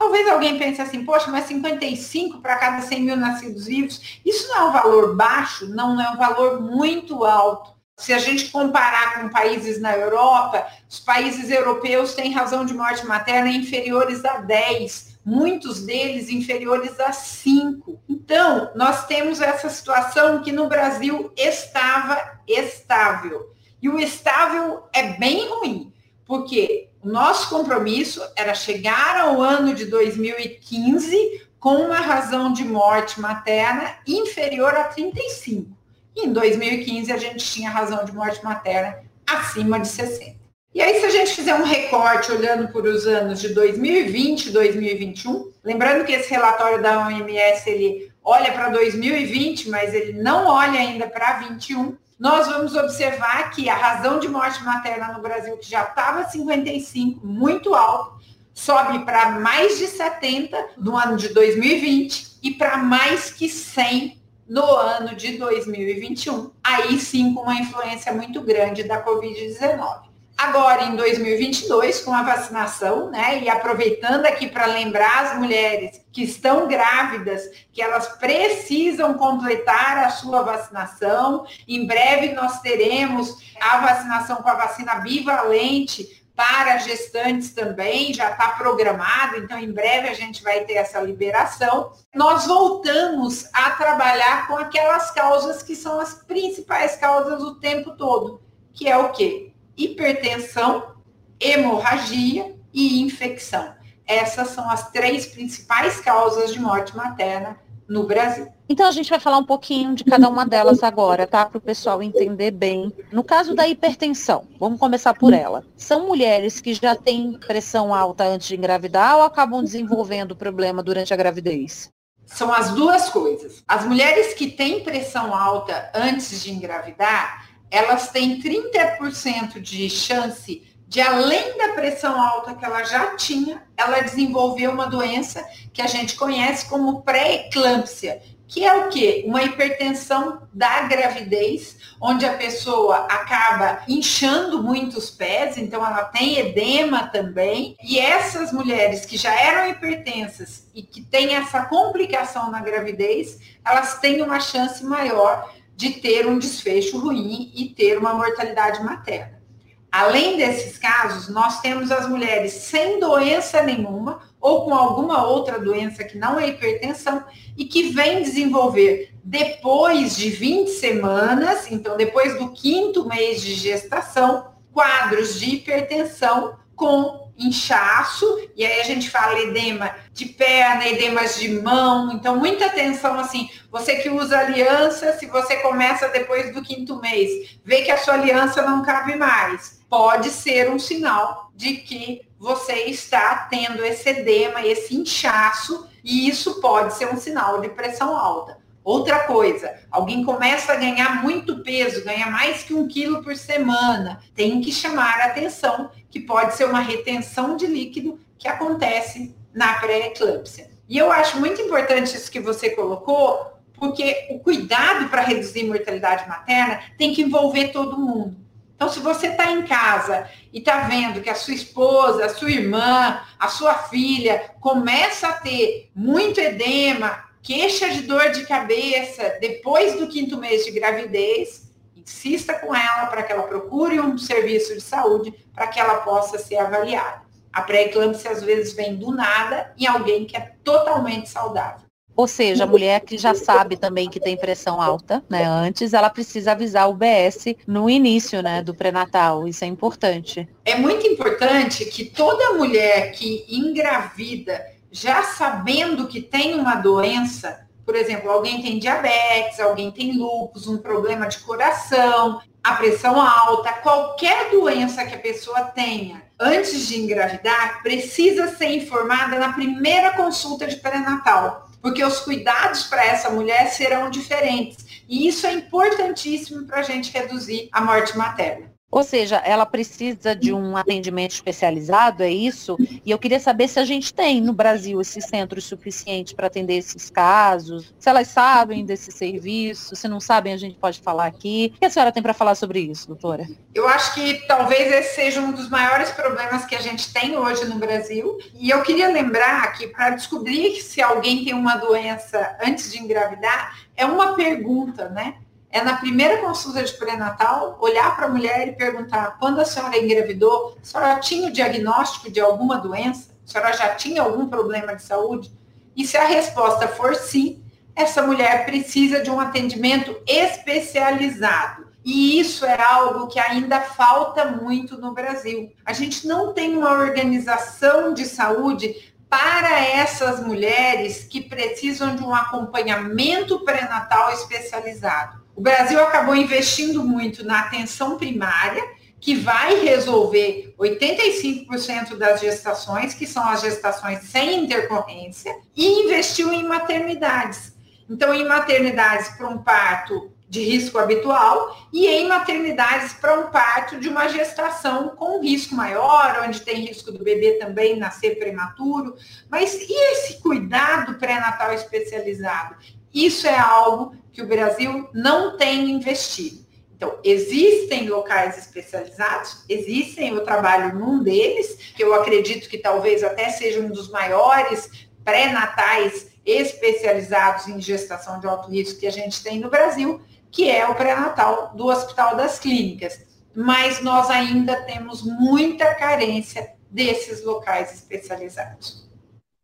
Talvez 0.03 0.29
alguém 0.29 0.59
pense 0.59 0.83
assim, 0.83 1.05
poxa, 1.05 1.31
mas 1.31 1.45
55 1.45 2.41
para 2.41 2.57
cada 2.57 2.83
100 2.83 3.03
mil 3.03 3.17
nascidos 3.17 3.67
vivos, 3.67 4.19
isso 4.27 4.49
não 4.49 4.57
é 4.57 4.65
um 4.65 4.73
valor 4.73 5.15
baixo? 5.15 5.69
Não, 5.69 5.95
não 5.95 6.03
é 6.03 6.11
um 6.11 6.17
valor 6.17 6.61
muito 6.61 7.25
alto. 7.25 7.71
Se 7.97 8.13
a 8.13 8.19
gente 8.19 8.51
comparar 8.51 9.21
com 9.21 9.29
países 9.29 9.81
na 9.81 9.97
Europa, 9.97 10.67
os 10.91 10.99
países 10.99 11.53
europeus 11.53 12.15
têm 12.15 12.33
razão 12.33 12.67
de 12.67 12.75
morte 12.75 13.07
materna 13.07 13.49
inferiores 13.49 14.25
a 14.25 14.39
10, 14.39 15.21
muitos 15.25 15.87
deles 15.87 16.29
inferiores 16.29 16.99
a 16.99 17.13
5. 17.13 18.01
Então, 18.09 18.73
nós 18.75 19.07
temos 19.07 19.41
essa 19.41 19.71
situação 19.71 20.43
que 20.43 20.51
no 20.51 20.69
Brasil 20.69 21.33
estava 21.37 22.41
estável. 22.49 23.53
E 23.81 23.89
o 23.89 24.01
estável 24.01 24.83
é 24.93 25.13
bem 25.13 25.49
ruim, 25.49 25.93
porque 26.27 26.91
o 27.03 27.09
nosso 27.09 27.49
compromisso 27.49 28.23
era 28.37 28.55
chegar 28.55 29.17
ao 29.19 29.43
ano 29.43 29.75
de 29.75 29.87
2015 29.87 31.43
com 31.59 31.75
uma 31.75 31.99
razão 31.99 32.53
de 32.53 32.65
morte 32.65 33.21
materna 33.21 33.97
inferior 34.07 34.75
a 34.75 34.85
35. 34.85 35.71
E 36.15 36.27
em 36.27 36.33
2015 36.33 37.13
a 37.13 37.17
gente 37.17 37.45
tinha 37.45 37.71
razão 37.71 38.05
de 38.05 38.13
morte 38.13 38.45
materna 38.45 39.01
acima 39.27 39.81
de 39.81 39.89
60. 39.89 40.43
E 40.75 40.81
aí, 40.81 41.01
se 41.01 41.05
a 41.05 41.11
gente 41.11 41.35
fizer 41.35 41.55
um 41.55 41.65
recorte 41.65 42.33
olhando 42.33 42.69
por 42.69 42.87
os 42.87 43.07
anos 43.07 43.41
de 43.41 43.51
2020 43.51 44.47
e 44.47 44.51
2021, 44.51 45.53
lembrando 45.63 46.05
que 46.05 46.13
esse 46.13 46.31
relatório 46.31 46.83
da 46.83 47.07
OMS 47.07 47.69
ele 47.69 48.11
olha 48.25 48.53
para 48.53 48.71
2020, 48.71 49.69
mas 49.69 49.93
ele 49.93 50.15
não 50.15 50.47
olha 50.47 50.81
ainda 50.81 51.07
para 51.07 51.41
21, 51.41 51.95
nós 52.23 52.47
vamos 52.47 52.77
observar 52.77 53.51
que 53.51 53.69
a 53.69 53.75
razão 53.75 54.21
de 54.21 54.29
morte 54.29 54.63
materna 54.63 55.13
no 55.13 55.21
Brasil, 55.21 55.57
que 55.57 55.69
já 55.69 55.83
estava 55.83 56.23
55, 56.23 57.27
muito 57.27 57.75
alto, 57.75 58.23
sobe 58.55 59.01
para 59.01 59.41
mais 59.41 59.77
de 59.77 59.89
70 59.89 60.69
no 60.79 60.97
ano 60.97 61.17
de 61.17 61.31
2020 61.31 62.39
e 62.41 62.53
para 62.53 62.77
mais 62.77 63.33
que 63.33 63.49
100 63.49 64.23
no 64.49 64.65
ano 64.65 65.17
de 65.17 65.37
2021. 65.37 66.53
Aí 66.63 66.97
sim, 67.01 67.35
com 67.35 67.43
uma 67.43 67.57
influência 67.57 68.13
muito 68.13 68.41
grande 68.41 68.85
da 68.85 69.05
Covid-19. 69.05 70.12
Agora, 70.43 70.83
em 70.87 70.97
2022, 70.97 72.01
com 72.01 72.13
a 72.13 72.25
vacinação, 72.25 73.09
né, 73.09 73.41
e 73.45 73.49
aproveitando 73.49 74.27
aqui 74.27 74.49
para 74.49 74.67
lembrar 74.67 75.27
as 75.27 75.39
mulheres 75.39 76.05
que 76.13 76.25
estão 76.25 76.67
grávidas 76.67 77.49
que 77.73 77.81
elas 77.81 78.09
precisam 78.19 79.15
completar 79.15 79.99
a 79.99 80.11
sua 80.11 80.43
vacinação. 80.43 81.47
Em 81.69 81.87
breve 81.87 82.33
nós 82.33 82.61
teremos 82.61 83.37
a 83.61 83.79
vacinação 83.83 84.39
com 84.39 84.49
a 84.49 84.55
vacina 84.55 84.97
bivalente 84.97 86.25
para 86.35 86.79
gestantes 86.79 87.55
também, 87.55 88.13
já 88.13 88.33
está 88.33 88.49
programado, 88.49 89.37
então 89.37 89.57
em 89.57 89.71
breve 89.71 90.09
a 90.09 90.15
gente 90.15 90.43
vai 90.43 90.65
ter 90.65 90.75
essa 90.75 91.01
liberação. 91.01 91.93
Nós 92.13 92.49
voltamos 92.49 93.49
a 93.53 93.71
trabalhar 93.71 94.49
com 94.49 94.57
aquelas 94.57 95.13
causas 95.13 95.63
que 95.63 95.77
são 95.77 96.01
as 96.01 96.15
principais 96.15 96.97
causas 96.97 97.41
o 97.43 97.61
tempo 97.61 97.97
todo, 97.97 98.43
que 98.75 98.89
é 98.89 98.99
o 98.99 99.13
quê? 99.13 99.52
Hipertensão, 99.77 100.95
hemorragia 101.41 102.55
e 102.73 103.03
infecção. 103.03 103.75
Essas 104.07 104.49
são 104.49 104.69
as 104.71 104.91
três 104.91 105.27
principais 105.27 106.01
causas 106.01 106.53
de 106.53 106.61
morte 106.61 106.97
materna 106.97 107.57
no 107.89 108.05
Brasil. 108.07 108.49
Então 108.69 108.87
a 108.87 108.91
gente 108.91 109.11
vai 109.11 109.21
falar 109.21 109.39
um 109.39 109.45
pouquinho 109.45 109.95
de 109.95 110.03
cada 110.05 110.29
uma 110.29 110.47
delas 110.47 110.83
agora, 110.83 111.27
tá? 111.27 111.45
Para 111.45 111.59
o 111.59 111.61
pessoal 111.61 112.03
entender 112.03 112.51
bem. 112.51 112.93
No 113.13 113.23
caso 113.23 113.55
da 113.55 113.69
hipertensão, 113.69 114.47
vamos 114.59 114.79
começar 114.79 115.15
por 115.15 115.33
ela. 115.33 115.65
São 115.77 116.07
mulheres 116.07 116.61
que 116.61 116.73
já 116.73 116.97
têm 116.97 117.33
pressão 117.35 117.95
alta 117.95 118.25
antes 118.25 118.49
de 118.49 118.57
engravidar 118.57 119.17
ou 119.17 119.23
acabam 119.23 119.63
desenvolvendo 119.63 120.35
problema 120.35 120.83
durante 120.83 121.13
a 121.13 121.17
gravidez? 121.17 121.91
São 122.25 122.53
as 122.53 122.73
duas 122.73 123.11
coisas. 123.11 123.63
As 123.69 123.85
mulheres 123.85 124.33
que 124.33 124.51
têm 124.51 124.83
pressão 124.83 125.35
alta 125.35 125.91
antes 125.95 126.43
de 126.43 126.51
engravidar, 126.51 127.47
elas 127.73 128.11
têm 128.11 128.39
30% 128.39 129.59
de 129.59 129.89
chance 129.89 130.63
de, 130.87 131.01
além 131.01 131.57
da 131.57 131.71
pressão 131.71 132.21
alta 132.21 132.55
que 132.55 132.63
ela 132.63 132.85
já 132.85 133.17
tinha, 133.17 133.63
ela 133.75 134.03
desenvolver 134.03 134.69
uma 134.69 134.87
doença 134.87 135.43
que 135.73 135.81
a 135.81 135.87
gente 135.87 136.15
conhece 136.17 136.67
como 136.67 137.01
pré-eclâmpsia, 137.01 138.21
que 138.47 138.63
é 138.63 138.75
o 138.75 138.91
quê? 138.91 139.25
Uma 139.27 139.43
hipertensão 139.43 140.47
da 140.53 140.83
gravidez, 140.83 141.79
onde 141.99 142.27
a 142.27 142.35
pessoa 142.35 143.07
acaba 143.07 143.83
inchando 143.89 144.63
muito 144.63 144.99
os 144.99 145.09
pés, 145.09 145.57
então 145.57 145.81
ela 145.83 146.05
tem 146.05 146.39
edema 146.39 147.07
também. 147.07 147.75
E 147.83 147.99
essas 147.99 148.53
mulheres 148.53 149.07
que 149.07 149.17
já 149.17 149.35
eram 149.35 149.71
hipertensas 149.71 150.69
e 150.75 150.83
que 150.83 151.01
têm 151.01 151.35
essa 151.35 151.65
complicação 151.65 152.51
na 152.51 152.61
gravidez, 152.61 153.39
elas 153.65 153.99
têm 153.99 154.21
uma 154.21 154.39
chance 154.39 154.85
maior 154.85 155.51
de 155.77 155.91
ter 155.91 156.27
um 156.27 156.39
desfecho 156.39 156.99
ruim 156.99 157.51
e 157.55 157.69
ter 157.71 157.99
uma 157.99 158.15
mortalidade 158.15 158.83
materna. 158.83 159.43
Além 159.91 160.39
desses 160.39 160.79
casos, 160.79 161.29
nós 161.29 161.61
temos 161.61 161.93
as 161.93 162.09
mulheres 162.09 162.53
sem 162.53 162.99
doença 162.99 163.63
nenhuma 163.63 164.23
ou 164.41 164.65
com 164.65 164.75
alguma 164.75 165.27
outra 165.27 165.59
doença 165.59 166.03
que 166.03 166.17
não 166.17 166.41
é 166.41 166.49
hipertensão 166.49 167.23
e 167.57 167.67
que 167.67 167.91
vem 167.91 168.23
desenvolver 168.23 169.15
depois 169.23 170.17
de 170.17 170.31
20 170.31 170.69
semanas, 170.69 171.71
então 171.71 171.97
depois 171.97 172.39
do 172.39 172.53
quinto 172.53 173.07
mês 173.07 173.43
de 173.43 173.55
gestação, 173.55 174.53
quadros 174.73 175.39
de 175.39 175.57
hipertensão 175.57 176.57
com 176.75 177.22
inchaço, 177.37 178.49
e 178.57 178.65
aí 178.65 178.81
a 178.81 178.85
gente 178.85 179.11
fala 179.11 179.41
edema 179.41 179.95
de 180.13 180.27
perna, 180.27 180.87
edemas 180.87 181.37
de 181.37 181.49
mão, 181.61 182.13
então 182.13 182.37
muita 182.37 182.67
atenção 182.67 183.19
assim, 183.19 183.51
você 183.71 183.97
que 183.97 184.11
usa 184.11 184.39
aliança, 184.39 185.13
se 185.19 185.27
você 185.27 185.57
começa 185.57 186.09
depois 186.09 186.53
do 186.55 186.63
quinto 186.63 187.01
mês, 187.01 187.59
vê 187.65 187.83
que 187.83 187.91
a 187.91 187.99
sua 187.99 188.15
aliança 188.15 188.63
não 188.63 188.83
cabe 188.83 189.17
mais, 189.17 189.83
pode 189.89 190.31
ser 190.31 190.71
um 190.71 190.79
sinal 190.79 191.51
de 191.55 191.77
que 191.77 192.23
você 192.39 192.85
está 192.87 193.47
tendo 193.51 193.85
esse 193.85 194.09
edema, 194.09 194.67
esse 194.67 194.97
inchaço, 194.97 195.89
e 196.03 196.29
isso 196.29 196.61
pode 196.61 196.95
ser 196.95 197.07
um 197.07 197.17
sinal 197.17 197.61
de 197.61 197.69
pressão 197.69 198.17
alta. 198.17 198.62
Outra 198.85 199.21
coisa, 199.21 199.73
alguém 199.91 200.25
começa 200.25 200.73
a 200.73 200.77
ganhar 200.77 201.23
muito 201.23 201.63
peso, 201.63 202.05
ganha 202.05 202.27
mais 202.27 202.65
que 202.65 202.75
um 202.75 202.89
quilo 202.89 203.23
por 203.23 203.37
semana, 203.37 204.21
tem 204.35 204.61
que 204.61 204.73
chamar 204.73 205.21
a 205.21 205.27
atenção 205.27 205.91
que 206.11 206.19
pode 206.19 206.57
ser 206.57 206.65
uma 206.65 206.81
retenção 206.81 207.57
de 207.57 207.67
líquido 207.67 208.19
que 208.37 208.49
acontece 208.49 209.37
na 209.55 209.75
pré-eclâmpsia. 209.75 210.71
E 210.89 210.99
eu 210.99 211.13
acho 211.13 211.39
muito 211.39 211.61
importante 211.63 212.17
isso 212.17 212.31
que 212.31 212.41
você 212.41 212.71
colocou, 212.71 213.53
porque 213.75 214.27
o 214.31 214.41
cuidado 214.41 215.09
para 215.09 215.23
reduzir 215.23 215.65
mortalidade 215.65 216.29
materna 216.29 216.81
tem 216.99 217.15
que 217.15 217.23
envolver 217.23 217.69
todo 217.69 217.99
mundo. 217.99 218.37
Então, 218.75 218.89
se 218.89 218.99
você 218.99 219.29
está 219.29 219.53
em 219.53 219.63
casa 219.63 220.29
e 220.53 220.59
está 220.59 220.81
vendo 220.89 221.21
que 221.21 221.31
a 221.31 221.37
sua 221.37 221.55
esposa, 221.55 222.25
a 222.25 222.29
sua 222.29 222.51
irmã, 222.51 223.21
a 223.39 223.47
sua 223.47 223.75
filha 223.75 224.51
começa 224.61 225.29
a 225.29 225.35
ter 225.35 225.89
muito 225.95 226.41
edema, 226.41 227.25
queixa 227.43 227.91
de 227.91 228.03
dor 228.03 228.31
de 228.31 228.47
cabeça 228.47 229.37
depois 229.41 229.99
do 229.99 230.07
quinto 230.07 230.39
mês 230.39 230.65
de 230.65 230.71
gravidez, 230.71 231.73
insista 231.97 232.55
com 232.55 232.75
ela 232.75 233.07
para 233.07 233.23
que 233.23 233.33
ela 233.33 233.43
procure 233.43 234.01
um 234.01 234.17
serviço 234.17 234.75
de 234.75 234.81
saúde 234.81 235.35
para 235.53 235.67
que 235.67 235.79
ela 235.79 235.97
possa 235.97 236.39
ser 236.39 236.57
avaliada. 236.57 237.23
A 237.53 237.63
pré-eclâmpsia 237.63 238.31
às 238.31 238.43
vezes 238.43 238.73
vem 238.73 238.97
do 238.97 239.13
nada 239.13 239.75
em 239.77 239.87
alguém 239.87 240.25
que 240.25 240.37
é 240.37 240.53
totalmente 240.65 241.29
saudável. 241.29 241.83
Ou 242.15 242.27
seja, 242.27 242.65
a 242.65 242.67
mulher 242.67 243.01
que 243.01 243.17
já 243.17 243.35
sabe 243.35 243.77
também 243.77 244.09
que 244.09 244.21
tem 244.21 244.37
pressão 244.37 244.81
alta, 244.81 245.25
né, 245.31 245.45
antes, 245.45 245.95
ela 245.95 246.11
precisa 246.11 246.53
avisar 246.53 246.89
o 246.89 246.95
BS 246.95 247.57
no 247.67 247.89
início, 247.89 248.43
né, 248.43 248.63
do 248.63 248.75
pré-natal. 248.75 249.49
Isso 249.49 249.65
é 249.65 249.67
importante. 249.67 250.47
É 250.65 250.75
muito 250.75 251.07
importante 251.07 251.87
que 251.87 252.05
toda 252.05 252.55
mulher 252.55 253.13
que 253.13 253.47
engravida 253.49 254.63
já 254.93 255.23
sabendo 255.23 256.07
que 256.07 256.21
tem 256.21 256.55
uma 256.55 256.75
doença, 256.77 257.67
por 257.85 257.97
exemplo, 257.97 258.31
alguém 258.31 258.63
tem 258.63 258.79
diabetes, 258.79 259.59
alguém 259.59 259.91
tem 259.91 260.19
lúpus, 260.19 260.69
um 260.69 260.79
problema 260.79 261.27
de 261.27 261.39
coração, 261.39 262.41
a 262.63 262.75
pressão 262.75 263.21
alta, 263.21 263.73
qualquer 263.73 264.51
doença 264.51 265.05
que 265.05 265.15
a 265.15 265.19
pessoa 265.19 265.63
tenha 265.63 266.23
antes 266.43 266.89
de 266.89 267.01
engravidar, 267.01 267.83
precisa 267.83 268.49
ser 268.49 268.75
informada 268.75 269.39
na 269.39 269.53
primeira 269.53 270.13
consulta 270.13 270.67
de 270.67 270.77
pré-natal, 270.77 271.71
porque 271.81 272.05
os 272.05 272.21
cuidados 272.21 272.85
para 272.85 273.05
essa 273.05 273.31
mulher 273.31 273.71
serão 273.71 274.11
diferentes. 274.11 274.85
E 275.09 275.29
isso 275.29 275.47
é 275.47 275.53
importantíssimo 275.53 276.67
para 276.67 276.81
a 276.81 276.83
gente 276.83 277.13
reduzir 277.13 277.69
a 277.73 277.81
morte 277.81 278.17
materna. 278.19 278.72
Ou 278.93 279.03
seja, 279.03 279.37
ela 279.37 279.65
precisa 279.65 280.37
de 280.37 280.53
um 280.53 280.77
atendimento 280.77 281.31
especializado, 281.31 282.23
é 282.23 282.31
isso? 282.31 282.77
E 283.05 283.11
eu 283.11 283.19
queria 283.19 283.41
saber 283.41 283.67
se 283.67 283.81
a 283.81 283.87
gente 283.87 284.13
tem 284.13 284.39
no 284.39 284.53
Brasil 284.53 285.01
esses 285.01 285.25
centros 285.25 285.65
suficientes 285.65 286.35
para 286.35 286.49
atender 286.49 286.77
esses 286.77 287.09
casos, 287.09 287.95
se 287.99 288.11
elas 288.11 288.29
sabem 288.29 288.85
desse 288.85 289.11
serviço, 289.11 289.97
se 289.97 290.07
não 290.07 290.21
sabem, 290.21 290.53
a 290.53 290.59
gente 290.59 290.77
pode 290.77 291.01
falar 291.01 291.25
aqui. 291.25 291.73
O 291.75 291.79
que 291.79 291.87
a 291.87 291.91
senhora 291.91 292.13
tem 292.13 292.23
para 292.23 292.35
falar 292.35 292.55
sobre 292.55 292.81
isso, 292.81 293.09
doutora? 293.09 293.49
Eu 293.75 293.89
acho 293.89 294.13
que 294.13 294.47
talvez 294.47 294.93
esse 294.93 295.23
seja 295.23 295.41
um 295.41 295.53
dos 295.53 295.71
maiores 295.71 296.11
problemas 296.11 296.67
que 296.67 296.75
a 296.75 296.81
gente 296.81 297.13
tem 297.15 297.39
hoje 297.39 297.65
no 297.65 297.77
Brasil. 297.77 298.37
E 298.55 298.69
eu 298.69 298.83
queria 298.83 299.09
lembrar 299.09 299.73
que 299.73 299.87
para 299.87 300.11
descobrir 300.11 300.83
se 300.83 301.01
alguém 301.01 301.45
tem 301.45 301.55
uma 301.55 301.77
doença 301.77 302.59
antes 302.63 302.93
de 302.93 302.99
engravidar, 302.99 303.79
é 303.97 304.05
uma 304.05 304.35
pergunta, 304.35 305.09
né? 305.09 305.37
É 305.73 305.83
na 305.83 305.97
primeira 305.97 306.37
consulta 306.37 306.85
de 306.85 306.93
pré-natal 306.93 307.79
olhar 307.81 308.15
para 308.15 308.27
a 308.27 308.29
mulher 308.29 308.69
e 308.69 308.73
perguntar 308.73 309.39
quando 309.41 309.59
a 309.59 309.65
senhora 309.65 309.99
engravidou, 309.99 310.77
a 310.81 310.85
senhora 310.85 311.19
tinha 311.19 311.49
o 311.49 311.53
diagnóstico 311.53 312.31
de 312.31 312.41
alguma 312.41 312.77
doença? 312.77 313.33
A 313.45 313.51
senhora 313.51 313.73
já 313.73 313.95
tinha 313.95 314.21
algum 314.21 314.47
problema 314.49 314.95
de 314.95 315.03
saúde? 315.03 315.51
E 315.97 316.07
se 316.07 316.19
a 316.19 316.27
resposta 316.27 316.87
for 316.89 317.15
sim, 317.15 317.65
essa 317.97 318.23
mulher 318.23 318.67
precisa 318.67 319.23
de 319.23 319.31
um 319.31 319.41
atendimento 319.41 320.15
especializado. 320.27 321.91
E 322.05 322.39
isso 322.39 322.67
é 322.67 322.81
algo 322.81 323.29
que 323.29 323.39
ainda 323.39 323.81
falta 323.81 324.45
muito 324.45 324.99
no 324.99 325.13
Brasil. 325.13 325.73
A 325.85 325.93
gente 325.93 326.27
não 326.27 326.53
tem 326.53 326.77
uma 326.77 326.91
organização 326.91 328.13
de 328.13 328.27
saúde 328.27 329.15
para 329.29 329.81
essas 329.81 330.45
mulheres 330.45 331.25
que 331.25 331.41
precisam 331.41 332.15
de 332.15 332.23
um 332.23 332.35
acompanhamento 332.35 333.61
pré-natal 333.61 334.33
especializado. 334.33 335.42
O 335.55 335.61
Brasil 335.61 336.01
acabou 336.01 336.35
investindo 336.35 337.05
muito 337.05 337.45
na 337.45 337.61
atenção 337.61 338.17
primária, 338.17 338.83
que 339.21 339.37
vai 339.37 339.81
resolver 339.81 340.75
85% 340.79 342.17
das 342.17 342.41
gestações, 342.41 343.15
que 343.15 343.27
são 343.27 343.47
as 343.49 343.61
gestações 343.61 344.25
sem 344.25 344.65
intercorrência, 344.65 345.55
e 345.77 346.05
investiu 346.05 346.53
em 346.53 346.65
maternidades. 346.65 347.73
Então, 348.11 348.35
em 348.35 348.47
maternidades 348.47 349.29
para 349.37 349.49
um 349.49 349.59
parto 349.59 350.33
de 350.53 350.63
risco 350.63 350.99
habitual 350.99 351.89
e 351.91 352.07
em 352.07 352.29
maternidades 352.29 353.15
para 353.15 353.41
um 353.41 353.51
parto 353.51 353.99
de 353.99 354.07
uma 354.07 354.29
gestação 354.29 355.17
com 355.17 355.41
risco 355.41 355.75
maior, 355.75 356.43
onde 356.47 356.61
tem 356.61 356.85
risco 356.85 357.11
do 357.11 357.25
bebê 357.25 357.53
também 357.53 357.97
nascer 357.97 358.39
prematuro. 358.39 359.17
Mas 359.49 359.73
e 359.73 360.13
esse 360.13 360.43
cuidado 360.43 361.15
pré-natal 361.15 361.73
especializado? 361.73 362.75
Isso 363.13 363.47
é 363.47 363.59
algo 363.59 364.15
que 364.33 364.43
o 364.43 364.47
Brasil 364.47 365.09
não 365.13 365.57
tem 365.57 365.91
investido. 365.91 366.63
Então, 366.97 367.19
existem 367.25 368.09
locais 368.09 368.57
especializados, 368.57 369.65
existem, 369.69 370.29
eu 370.29 370.45
trabalho 370.45 370.97
num 370.97 371.21
deles, 371.21 371.75
que 371.97 372.05
eu 372.05 372.15
acredito 372.15 372.69
que 372.69 372.79
talvez 372.79 373.25
até 373.25 373.49
seja 373.51 373.81
um 373.81 373.89
dos 373.89 374.09
maiores 374.09 375.09
pré-natais 375.25 376.29
especializados 376.47 377.67
em 377.67 377.81
gestação 377.81 378.39
de 378.39 378.47
alto 378.47 378.71
risco 378.71 379.01
que 379.01 379.07
a 379.07 379.13
gente 379.13 379.43
tem 379.43 379.59
no 379.59 379.69
Brasil, 379.69 380.21
que 380.51 380.71
é 380.71 380.87
o 380.87 380.95
pré-natal 380.95 381.73
do 381.75 381.87
Hospital 381.87 382.37
das 382.37 382.61
Clínicas. 382.61 383.21
Mas 383.55 384.01
nós 384.01 384.31
ainda 384.31 384.83
temos 384.83 385.23
muita 385.23 385.95
carência 385.97 386.73
desses 386.89 387.45
locais 387.45 387.93
especializados. 387.95 389.02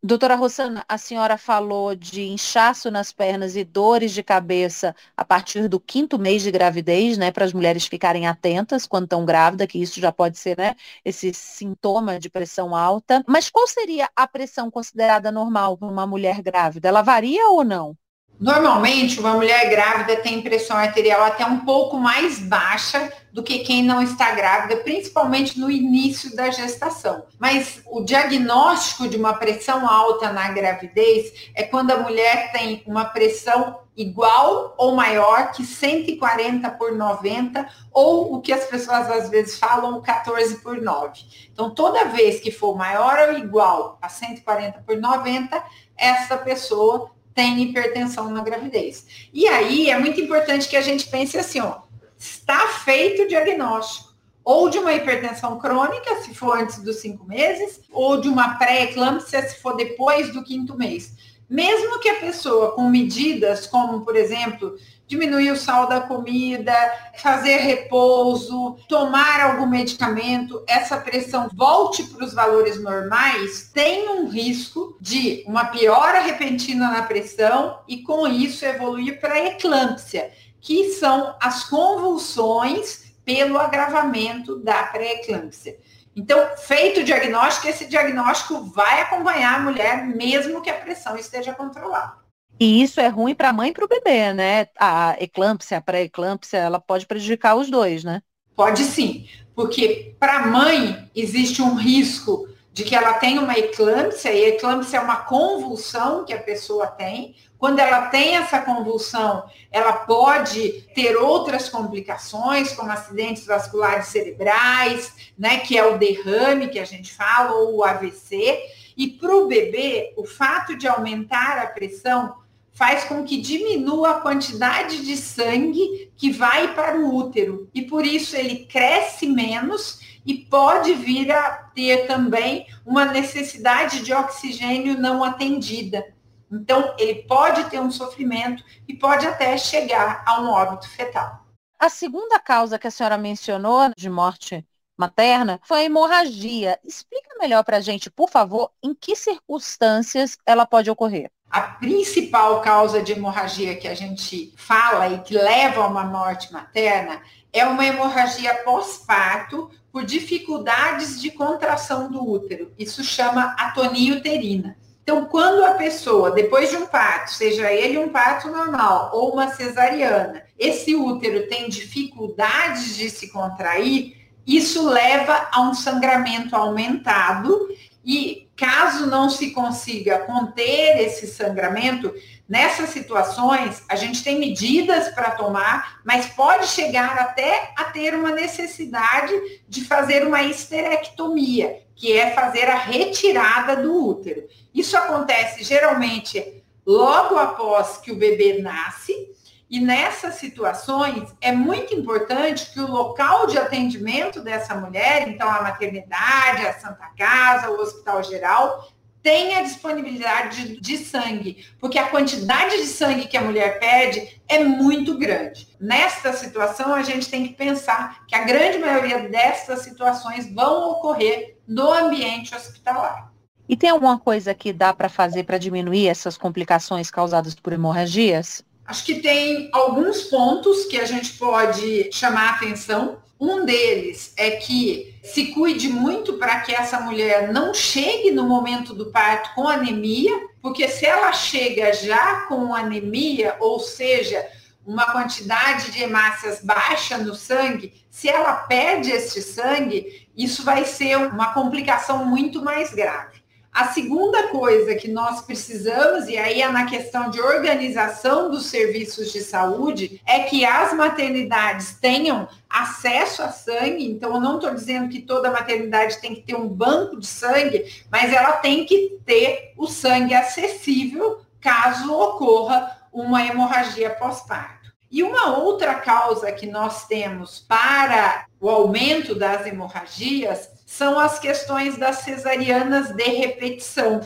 Doutora 0.01 0.35
Rossana, 0.35 0.85
a 0.87 0.97
senhora 0.97 1.37
falou 1.37 1.93
de 1.93 2.21
inchaço 2.23 2.89
nas 2.89 3.11
pernas 3.11 3.55
e 3.57 3.65
dores 3.65 4.13
de 4.13 4.23
cabeça 4.23 4.95
a 5.15 5.25
partir 5.25 5.67
do 5.67 5.77
quinto 5.79 6.17
mês 6.17 6.41
de 6.41 6.51
gravidez, 6.51 7.17
né, 7.17 7.31
para 7.31 7.43
as 7.43 7.51
mulheres 7.53 7.85
ficarem 7.85 8.25
atentas 8.25 8.87
quando 8.87 9.03
estão 9.03 9.25
grávidas, 9.25 9.67
que 9.67 9.77
isso 9.81 9.99
já 9.99 10.11
pode 10.11 10.37
ser, 10.37 10.57
né, 10.57 10.73
esse 11.03 11.33
sintoma 11.33 12.17
de 12.17 12.29
pressão 12.29 12.73
alta. 12.75 13.23
Mas 13.27 13.49
qual 13.49 13.67
seria 13.67 14.09
a 14.15 14.25
pressão 14.27 14.71
considerada 14.71 15.31
normal 15.33 15.77
para 15.77 15.87
uma 15.89 16.07
mulher 16.07 16.41
grávida? 16.41 16.87
Ela 16.87 17.01
varia 17.01 17.49
ou 17.49 17.63
não? 17.65 17.97
Normalmente, 18.39 19.19
uma 19.19 19.33
mulher 19.33 19.69
grávida 19.69 20.15
tem 20.15 20.41
pressão 20.41 20.77
arterial 20.77 21.21
até 21.23 21.45
um 21.45 21.59
pouco 21.59 21.97
mais 21.97 22.39
baixa 22.39 23.11
do 23.33 23.43
que 23.43 23.59
quem 23.59 23.83
não 23.83 24.01
está 24.01 24.31
grávida, 24.31 24.77
principalmente 24.77 25.59
no 25.59 25.69
início 25.69 26.33
da 26.33 26.49
gestação. 26.49 27.25
Mas 27.37 27.81
o 27.85 28.01
diagnóstico 28.01 29.09
de 29.09 29.17
uma 29.17 29.33
pressão 29.33 29.85
alta 29.85 30.31
na 30.31 30.49
gravidez 30.53 31.51
é 31.53 31.63
quando 31.63 31.91
a 31.91 31.97
mulher 31.97 32.53
tem 32.53 32.81
uma 32.87 33.03
pressão 33.03 33.81
igual 33.95 34.73
ou 34.77 34.95
maior 34.95 35.51
que 35.51 35.65
140 35.65 36.71
por 36.71 36.95
90, 36.95 37.67
ou 37.91 38.35
o 38.35 38.41
que 38.41 38.53
as 38.53 38.63
pessoas 38.63 39.09
às 39.09 39.29
vezes 39.29 39.59
falam, 39.59 40.01
14 40.01 40.61
por 40.61 40.81
9. 40.81 41.19
Então, 41.51 41.71
toda 41.71 42.05
vez 42.05 42.39
que 42.39 42.51
for 42.51 42.77
maior 42.77 43.19
ou 43.27 43.37
igual 43.37 43.97
a 44.01 44.07
140 44.07 44.81
por 44.87 44.95
90, 44.95 45.61
essa 45.97 46.37
pessoa 46.37 47.11
tem 47.39 47.61
hipertensão 47.61 48.29
na 48.29 48.43
gravidez. 48.43 49.29
E 49.33 49.47
aí 49.47 49.89
é 49.89 49.97
muito 49.97 50.19
importante 50.19 50.67
que 50.67 50.75
a 50.75 50.81
gente 50.81 51.07
pense 51.07 51.37
assim, 51.37 51.61
ó, 51.61 51.77
está 52.17 52.67
feito 52.83 53.21
o 53.21 53.27
diagnóstico 53.29 54.09
ou 54.43 54.69
de 54.69 54.77
uma 54.77 54.93
hipertensão 54.93 55.57
crônica, 55.57 56.21
se 56.21 56.33
for 56.33 56.59
antes 56.59 56.79
dos 56.79 56.97
cinco 56.97 57.25
meses, 57.25 57.79
ou 57.91 58.19
de 58.19 58.27
uma 58.27 58.57
pré-eclâmpsia, 58.57 59.47
se 59.47 59.61
for 59.61 59.77
depois 59.77 60.33
do 60.33 60.43
quinto 60.43 60.77
mês. 60.77 61.15
Mesmo 61.49 61.99
que 62.01 62.09
a 62.09 62.19
pessoa 62.19 62.73
com 62.73 62.89
medidas 62.89 63.65
como, 63.65 64.01
por 64.01 64.17
exemplo, 64.17 64.75
diminuir 65.09 65.49
o 65.49 65.57
sal 65.57 65.87
da 65.87 66.01
comida, 66.01 66.71
fazer 67.17 67.57
repouso, 67.57 68.77
tomar 68.87 69.41
algum 69.41 69.65
medicamento, 69.65 70.63
essa 70.67 70.97
pressão 70.97 71.49
volte 71.51 72.03
para 72.03 72.23
os 72.23 72.33
valores 72.33 72.79
normais, 72.81 73.71
tem 73.73 74.07
um 74.07 74.29
risco 74.29 74.95
de 75.01 75.43
uma 75.47 75.65
piora 75.65 76.19
repentina 76.19 76.91
na 76.91 77.01
pressão 77.01 77.79
e 77.87 78.03
com 78.03 78.27
isso 78.27 78.63
evoluir 78.63 79.19
para 79.19 79.47
eclâmpsia, 79.47 80.31
que 80.61 80.91
são 80.91 81.35
as 81.41 81.63
convulsões 81.63 83.11
pelo 83.25 83.57
agravamento 83.57 84.57
da 84.57 84.83
pré-eclâmpsia. 84.83 85.79
Então, 86.15 86.55
feito 86.55 86.99
o 86.99 87.03
diagnóstico, 87.03 87.67
esse 87.67 87.85
diagnóstico 87.87 88.61
vai 88.65 89.01
acompanhar 89.01 89.55
a 89.55 89.63
mulher 89.63 90.05
mesmo 90.05 90.61
que 90.61 90.69
a 90.69 90.75
pressão 90.75 91.17
esteja 91.17 91.53
controlada. 91.53 92.28
E 92.59 92.81
isso 92.81 92.99
é 92.99 93.07
ruim 93.07 93.33
para 93.33 93.49
a 93.49 93.53
mãe 93.53 93.69
e 93.69 93.73
para 93.73 93.85
o 93.85 93.87
bebê, 93.87 94.33
né? 94.33 94.67
A 94.77 95.15
eclâmpsia, 95.19 95.77
a 95.77 95.81
pré-eclâmpsia, 95.81 96.59
ela 96.59 96.79
pode 96.79 97.05
prejudicar 97.07 97.55
os 97.55 97.69
dois, 97.69 98.03
né? 98.03 98.21
Pode 98.55 98.83
sim, 98.83 99.27
porque 99.55 100.13
para 100.19 100.39
a 100.39 100.47
mãe 100.47 101.09
existe 101.15 101.61
um 101.61 101.75
risco 101.75 102.49
de 102.73 102.83
que 102.83 102.95
ela 102.95 103.13
tenha 103.13 103.41
uma 103.41 103.57
eclâmpsia, 103.57 104.31
e 104.31 104.45
eclâmpsia 104.45 104.99
é 104.99 105.01
uma 105.01 105.17
convulsão 105.17 106.23
que 106.25 106.33
a 106.33 106.41
pessoa 106.41 106.87
tem. 106.87 107.35
Quando 107.57 107.79
ela 107.79 108.07
tem 108.07 108.35
essa 108.35 108.59
convulsão, 108.59 109.43
ela 109.71 109.91
pode 109.91 110.83
ter 110.93 111.17
outras 111.17 111.67
complicações, 111.67 112.71
como 112.73 112.91
acidentes 112.91 113.45
vasculares 113.45 114.07
cerebrais, 114.07 115.13
né, 115.37 115.59
que 115.59 115.77
é 115.77 115.85
o 115.85 115.97
derrame 115.97 116.69
que 116.69 116.79
a 116.79 116.85
gente 116.85 117.13
fala, 117.13 117.53
ou 117.53 117.77
o 117.77 117.83
AVC. 117.83 118.59
E 118.95 119.07
para 119.07 119.35
o 119.35 119.47
bebê, 119.47 120.13
o 120.15 120.25
fato 120.25 120.75
de 120.77 120.87
aumentar 120.87 121.57
a 121.57 121.67
pressão 121.67 122.35
faz 122.79 123.03
com 123.03 123.25
que 123.25 123.41
diminua 123.41 124.11
a 124.11 124.21
quantidade 124.21 125.05
de 125.05 125.17
sangue 125.17 126.09
que 126.15 126.31
vai 126.31 126.73
para 126.73 126.97
o 126.97 127.13
útero. 127.13 127.69
E 127.75 127.81
por 127.81 128.05
isso 128.05 128.37
ele 128.37 128.65
cresce 128.67 129.27
menos 129.27 129.99
e 130.25 130.33
pode 130.33 130.93
vir 130.93 131.29
a 131.29 131.51
ter 131.75 132.07
também 132.07 132.65
uma 132.85 133.03
necessidade 133.03 134.01
de 134.01 134.13
oxigênio 134.13 134.97
não 134.97 135.21
atendida. 135.25 136.05
Então, 136.49 136.95
ele 136.97 137.23
pode 137.23 137.69
ter 137.69 137.81
um 137.81 137.91
sofrimento 137.91 138.63
e 138.87 138.93
pode 138.93 139.27
até 139.27 139.57
chegar 139.57 140.23
a 140.25 140.39
um 140.41 140.49
óbito 140.49 140.89
fetal. 140.89 141.45
A 141.77 141.89
segunda 141.89 142.39
causa 142.39 142.79
que 142.79 142.87
a 142.87 142.91
senhora 142.91 143.17
mencionou 143.17 143.91
de 143.97 144.09
morte 144.09 144.65
materna 144.99 145.61
foi 145.63 145.79
a 145.79 145.83
hemorragia. 145.85 146.77
Explica 146.83 147.29
melhor 147.39 147.63
para 147.63 147.77
a 147.77 147.81
gente, 147.81 148.11
por 148.11 148.29
favor, 148.29 148.69
em 148.83 148.93
que 148.93 149.15
circunstâncias 149.15 150.37
ela 150.45 150.65
pode 150.65 150.91
ocorrer. 150.91 151.31
A 151.49 151.61
principal 151.61 152.61
causa 152.61 153.01
de 153.01 153.13
hemorragia 153.13 153.75
que 153.75 153.87
a 153.87 153.95
gente 153.95 154.53
fala 154.57 155.07
e 155.07 155.19
que 155.19 155.33
leva 155.33 155.81
a 155.81 155.87
uma 155.87 156.03
morte 156.03 156.51
materna 156.51 157.21
é 157.51 157.65
uma 157.65 157.85
hemorragia 157.85 158.53
pós-parto 158.63 159.71
por 159.91 160.05
dificuldades 160.05 161.19
de 161.19 161.31
contração 161.31 162.11
do 162.11 162.23
útero. 162.23 162.71
Isso 162.77 163.03
chama 163.03 163.55
atonia 163.57 164.15
uterina. 164.15 164.77
Então, 165.01 165.25
quando 165.25 165.65
a 165.65 165.71
pessoa, 165.71 166.29
depois 166.29 166.69
de 166.69 166.77
um 166.77 166.85
parto, 166.85 167.31
seja 167.33 167.73
ele 167.73 167.97
um 167.97 168.09
parto 168.09 168.47
normal 168.47 169.09
ou 169.11 169.33
uma 169.33 169.47
cesariana, 169.47 170.43
esse 170.55 170.95
útero 170.95 171.47
tem 171.47 171.67
dificuldades 171.67 172.95
de 172.95 173.09
se 173.09 173.31
contrair, 173.31 174.18
isso 174.57 174.87
leva 174.87 175.49
a 175.51 175.61
um 175.61 175.73
sangramento 175.73 176.55
aumentado 176.55 177.69
e 178.03 178.49
caso 178.55 179.05
não 179.05 179.29
se 179.29 179.51
consiga 179.51 180.19
conter 180.19 180.99
esse 180.99 181.27
sangramento, 181.27 182.13
nessas 182.47 182.89
situações 182.89 183.83
a 183.87 183.95
gente 183.95 184.23
tem 184.23 184.39
medidas 184.39 185.09
para 185.09 185.31
tomar, 185.31 185.99
mas 186.03 186.25
pode 186.25 186.67
chegar 186.67 187.17
até 187.17 187.71
a 187.77 187.85
ter 187.85 188.15
uma 188.15 188.31
necessidade 188.31 189.33
de 189.67 189.85
fazer 189.85 190.25
uma 190.25 190.41
histerectomia, 190.43 191.83
que 191.95 192.17
é 192.17 192.31
fazer 192.31 192.65
a 192.65 192.75
retirada 192.75 193.75
do 193.75 194.05
útero. 194.05 194.43
Isso 194.73 194.97
acontece 194.97 195.63
geralmente 195.63 196.63
logo 196.85 197.37
após 197.37 197.97
que 197.97 198.11
o 198.11 198.17
bebê 198.17 198.61
nasce, 198.61 199.28
e 199.69 199.79
nessas 199.79 200.35
situações 200.35 201.33
é 201.39 201.51
muito 201.51 201.93
importante 201.93 202.71
que 202.73 202.79
o 202.79 202.89
local 202.89 203.45
de 203.45 203.57
atendimento 203.57 204.41
dessa 204.41 204.73
mulher, 204.75 205.27
então 205.27 205.47
a 205.47 205.61
maternidade, 205.61 206.65
a 206.65 206.73
Santa 206.73 207.07
Casa, 207.15 207.69
o 207.69 207.79
Hospital 207.79 208.23
Geral, 208.23 208.89
tenha 209.21 209.61
disponibilidade 209.61 210.75
de, 210.75 210.81
de, 210.81 210.97
sangue, 210.97 211.65
porque 211.79 211.97
a 211.97 212.07
quantidade 212.07 212.77
de 212.77 212.85
sangue 212.85 213.27
que 213.27 213.37
a 213.37 213.41
mulher 213.41 213.79
pede 213.79 214.41
é 214.47 214.63
muito 214.63 215.17
grande. 215.17 215.67
Nesta 215.79 216.33
situação, 216.33 216.93
a 216.93 217.03
gente 217.03 217.29
tem 217.29 217.47
que 217.47 217.53
pensar 217.53 218.25
que 218.25 218.35
a 218.35 218.43
grande 218.43 218.79
maioria 218.79 219.29
dessas 219.29 219.81
situações 219.81 220.51
vão 220.53 220.91
ocorrer 220.91 221.57
no 221.67 221.91
ambiente 221.91 222.55
hospitalar. 222.55 223.31
E 223.67 223.77
tem 223.77 223.89
alguma 223.89 224.17
coisa 224.17 224.55
que 224.55 224.73
dá 224.73 224.93
para 224.93 225.09
fazer 225.09 225.43
para 225.43 225.59
diminuir 225.59 226.07
essas 226.07 226.37
complicações 226.37 227.11
causadas 227.11 227.53
por 227.53 227.71
hemorragias? 227.71 228.63
Acho 228.89 229.05
que 229.05 229.21
tem 229.21 229.69
alguns 229.71 230.23
pontos 230.23 230.85
que 230.85 230.97
a 230.99 231.05
gente 231.05 231.33
pode 231.33 232.09
chamar 232.11 232.55
atenção. 232.55 233.19
Um 233.39 233.63
deles 233.63 234.33
é 234.35 234.49
que 234.49 235.15
se 235.23 235.53
cuide 235.53 235.89
muito 235.89 236.39
para 236.39 236.61
que 236.61 236.73
essa 236.73 236.99
mulher 236.99 237.53
não 237.53 237.71
chegue 237.71 238.31
no 238.31 238.45
momento 238.45 238.95
do 238.95 239.11
parto 239.11 239.53
com 239.53 239.67
anemia, 239.67 240.35
porque 240.59 240.87
se 240.87 241.05
ela 241.05 241.31
chega 241.31 241.93
já 241.93 242.47
com 242.47 242.73
anemia, 242.73 243.55
ou 243.59 243.79
seja, 243.79 244.43
uma 244.83 245.11
quantidade 245.11 245.91
de 245.91 246.01
hemácias 246.01 246.59
baixa 246.63 247.15
no 247.19 247.35
sangue, 247.35 247.93
se 248.09 248.27
ela 248.27 248.53
perde 248.53 249.11
esse 249.11 249.43
sangue, 249.43 250.27
isso 250.35 250.63
vai 250.63 250.83
ser 250.83 251.15
uma 251.15 251.53
complicação 251.53 252.25
muito 252.25 252.63
mais 252.63 252.91
grave. 252.91 253.38
A 253.79 253.93
segunda 253.93 254.49
coisa 254.49 254.93
que 254.93 255.07
nós 255.07 255.39
precisamos, 255.39 256.27
e 256.27 256.37
aí 256.37 256.61
é 256.61 256.67
na 256.67 256.85
questão 256.85 257.29
de 257.29 257.39
organização 257.39 258.51
dos 258.51 258.65
serviços 258.65 259.31
de 259.31 259.39
saúde, 259.39 260.21
é 260.25 260.39
que 260.39 260.65
as 260.65 260.91
maternidades 260.91 261.93
tenham 261.93 262.45
acesso 262.69 263.41
a 263.41 263.47
sangue. 263.47 264.05
Então, 264.05 264.33
eu 264.33 264.41
não 264.41 264.55
estou 264.55 264.75
dizendo 264.75 265.07
que 265.07 265.21
toda 265.21 265.49
maternidade 265.49 266.19
tem 266.19 266.35
que 266.35 266.41
ter 266.41 266.55
um 266.55 266.67
banco 266.67 267.17
de 267.21 267.25
sangue, 267.25 268.03
mas 268.11 268.33
ela 268.33 268.51
tem 268.57 268.83
que 268.83 269.17
ter 269.25 269.71
o 269.77 269.87
sangue 269.87 270.33
acessível 270.33 271.39
caso 271.61 272.13
ocorra 272.13 273.07
uma 273.13 273.45
hemorragia 273.45 274.09
pós-parto. 274.09 274.91
E 275.09 275.23
uma 275.23 275.57
outra 275.57 275.95
causa 275.95 276.51
que 276.51 276.67
nós 276.67 277.07
temos 277.07 277.59
para 277.59 278.45
o 278.59 278.69
aumento 278.69 279.33
das 279.35 279.65
hemorragias 279.65 280.69
são 280.85 281.19
as 281.19 281.39
questões 281.39 281.97
das 281.97 282.17
cesarianas 282.17 283.09
de 283.15 283.23
repetição. 283.23 284.21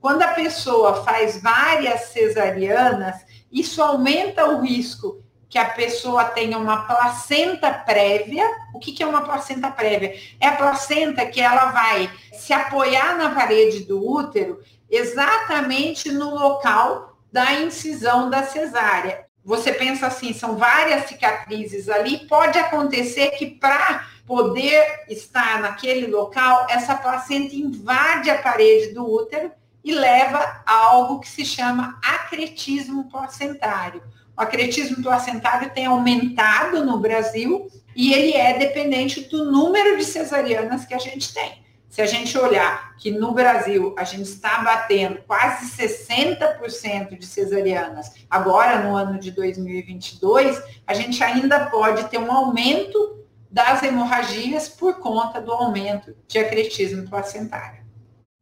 Quando 0.00 0.22
a 0.22 0.28
pessoa 0.28 1.04
faz 1.04 1.40
várias 1.42 2.02
cesarianas, 2.06 3.16
isso 3.50 3.82
aumenta 3.82 4.46
o 4.46 4.60
risco 4.60 5.22
que 5.48 5.58
a 5.58 5.70
pessoa 5.70 6.24
tenha 6.24 6.58
uma 6.58 6.86
placenta 6.86 7.72
prévia. 7.72 8.44
O 8.74 8.78
que, 8.78 9.02
é 9.02 9.06
uma 9.06 9.22
placenta 9.22 9.70
prévia? 9.70 10.14
É 10.40 10.48
a 10.48 10.56
placenta 10.56 11.24
que 11.26 11.40
ela 11.40 11.66
vai 11.66 12.10
se 12.32 12.52
apoiar 12.52 13.16
na 13.16 13.34
parede 13.34 13.84
do 13.84 14.06
útero 14.06 14.62
exatamente 14.90 16.10
no 16.10 16.34
local 16.34 17.18
da 17.32 17.54
incisão 17.54 18.28
da 18.28 18.42
cesárea. 18.42 19.27
Você 19.48 19.72
pensa 19.72 20.08
assim, 20.08 20.34
são 20.34 20.58
várias 20.58 21.08
cicatrizes 21.08 21.88
ali, 21.88 22.18
pode 22.26 22.58
acontecer 22.58 23.30
que 23.30 23.46
para 23.46 24.06
poder 24.26 25.06
estar 25.08 25.62
naquele 25.62 26.06
local, 26.06 26.66
essa 26.68 26.94
placenta 26.94 27.54
invade 27.54 28.28
a 28.28 28.42
parede 28.42 28.92
do 28.92 29.10
útero 29.10 29.50
e 29.82 29.90
leva 29.90 30.62
a 30.66 30.74
algo 30.74 31.20
que 31.20 31.28
se 31.30 31.46
chama 31.46 31.98
acretismo 32.04 33.08
placentário. 33.08 34.02
O 34.36 34.42
acretismo 34.42 35.02
placentário 35.02 35.70
tem 35.70 35.86
aumentado 35.86 36.84
no 36.84 36.98
Brasil 36.98 37.70
e 37.96 38.12
ele 38.12 38.34
é 38.34 38.58
dependente 38.58 39.30
do 39.30 39.50
número 39.50 39.96
de 39.96 40.04
cesarianas 40.04 40.84
que 40.84 40.92
a 40.92 40.98
gente 40.98 41.32
tem. 41.32 41.64
Se 41.88 42.02
a 42.02 42.06
gente 42.06 42.36
olhar 42.36 42.94
que 42.96 43.10
no 43.10 43.32
Brasil 43.32 43.94
a 43.96 44.04
gente 44.04 44.24
está 44.24 44.62
batendo 44.62 45.22
quase 45.26 45.70
60% 45.70 47.18
de 47.18 47.26
cesarianas, 47.26 48.12
agora 48.28 48.82
no 48.82 48.94
ano 48.94 49.18
de 49.18 49.30
2022, 49.30 50.62
a 50.86 50.94
gente 50.94 51.22
ainda 51.24 51.66
pode 51.66 52.08
ter 52.08 52.18
um 52.18 52.30
aumento 52.30 53.24
das 53.50 53.82
hemorragias 53.82 54.68
por 54.68 54.98
conta 54.98 55.40
do 55.40 55.50
aumento 55.50 56.14
de 56.26 56.38
acretismo 56.38 57.08
placentário. 57.08 57.78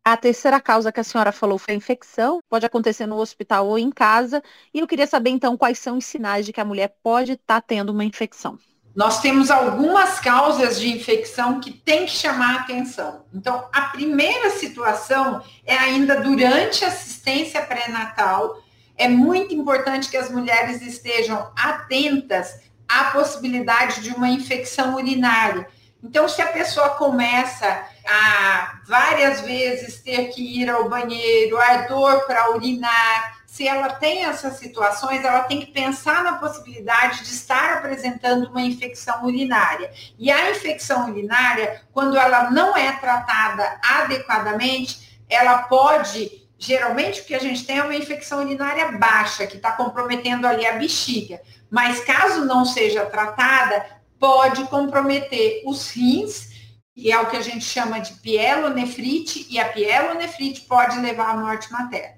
A 0.05 0.17
terceira 0.17 0.61
causa 0.61 0.93
que 0.93 1.01
a 1.01 1.05
senhora 1.05 1.33
falou 1.33 1.59
foi 1.59 1.75
a 1.75 1.77
infecção, 1.77 2.39
pode 2.49 2.65
acontecer 2.65 3.07
no 3.07 3.17
hospital 3.17 3.67
ou 3.67 3.79
em 3.79 3.91
casa, 3.91 4.43
e 4.73 4.79
eu 4.79 4.87
queria 4.87 5.07
saber 5.07 5.31
então 5.31 5.57
quais 5.57 5.79
são 5.79 5.99
os 5.99 6.05
sinais 6.05 6.47
de 6.47 6.53
que 6.53 6.61
a 6.61 6.65
mulher 6.65 6.97
pode 7.03 7.33
estar 7.33 7.61
tá 7.61 7.61
tendo 7.61 7.91
uma 7.91 8.05
infecção. 8.05 8.59
Nós 8.97 9.21
temos 9.21 9.51
algumas 9.51 10.19
causas 10.19 10.81
de 10.81 10.89
infecção 10.89 11.61
que 11.61 11.71
tem 11.71 12.07
que 12.07 12.13
chamar 12.13 12.61
atenção. 12.61 13.27
Então, 13.35 13.69
a 13.71 13.83
primeira 13.83 14.49
situação 14.49 15.43
é 15.67 15.77
ainda 15.77 16.23
durante 16.23 16.83
a 16.83 16.89
assistência 16.89 17.61
pré-natal. 17.61 18.57
É 18.97 19.07
muito 19.07 19.55
importante 19.55 20.09
que 20.09 20.17
as 20.17 20.31
mulheres 20.31 20.81
estejam 20.81 21.53
atentas 21.55 22.59
a 22.89 23.05
possibilidade 23.11 24.01
de 24.01 24.15
uma 24.15 24.31
infecção 24.31 24.95
urinária. 24.95 25.69
Então, 26.03 26.27
se 26.27 26.41
a 26.41 26.47
pessoa 26.47 26.91
começa 26.91 27.85
a 28.09 28.81
várias 28.87 29.43
vezes 29.43 30.01
ter 30.01 30.29
que 30.29 30.63
ir 30.63 30.71
ao 30.71 30.89
banheiro, 30.89 31.59
ardor 31.59 32.27
para 32.27 32.51
urinar, 32.53 33.36
se 33.57 33.67
ela 33.67 33.89
tem 33.89 34.27
essas 34.27 34.59
situações, 34.59 35.25
ela 35.25 35.45
tem 35.45 35.61
que 35.61 35.73
pensar 35.73 36.23
na 36.23 36.35
possibilidade 36.35 37.25
de 37.25 37.31
estar 37.31 37.79
apresentando 37.79 38.51
uma 38.51 38.61
infecção 38.61 39.25
urinária. 39.25 39.91
E 40.19 40.31
a 40.31 40.51
infecção 40.51 41.09
urinária, 41.09 41.81
quando 41.91 42.19
ela 42.19 42.51
não 42.51 42.77
é 42.77 42.93
tratada 42.93 43.81
adequadamente, 43.83 45.23
ela 45.27 45.63
pode 45.63 46.47
geralmente 46.59 47.23
o 47.23 47.25
que 47.25 47.35
a 47.35 47.39
gente 47.39 47.65
tem 47.65 47.79
é 47.79 47.83
uma 47.83 47.95
infecção 47.95 48.41
urinária 48.41 48.93
baixa, 48.93 49.47
que 49.47 49.57
está 49.57 49.73
comprometendo 49.73 50.47
ali 50.47 50.67
a 50.67 50.73
bexiga. 50.73 51.41
Mas 51.71 52.05
caso 52.05 52.45
não 52.45 52.63
seja 52.63 53.07
tratada, 53.07 53.87
pode 54.21 54.65
comprometer 54.65 55.63
os 55.65 55.89
rins, 55.89 56.51
que 56.95 57.11
é 57.11 57.19
o 57.19 57.31
que 57.31 57.39
a 57.39 57.43
gente 57.43 57.65
chama 57.65 58.01
de 58.01 58.13
pielonefrite, 58.21 59.47
e 59.49 59.59
a 59.59 59.67
pielonefrite 59.67 60.61
pode 60.63 61.01
levar 61.01 61.31
à 61.31 61.37
morte 61.39 61.73
materna. 61.73 62.16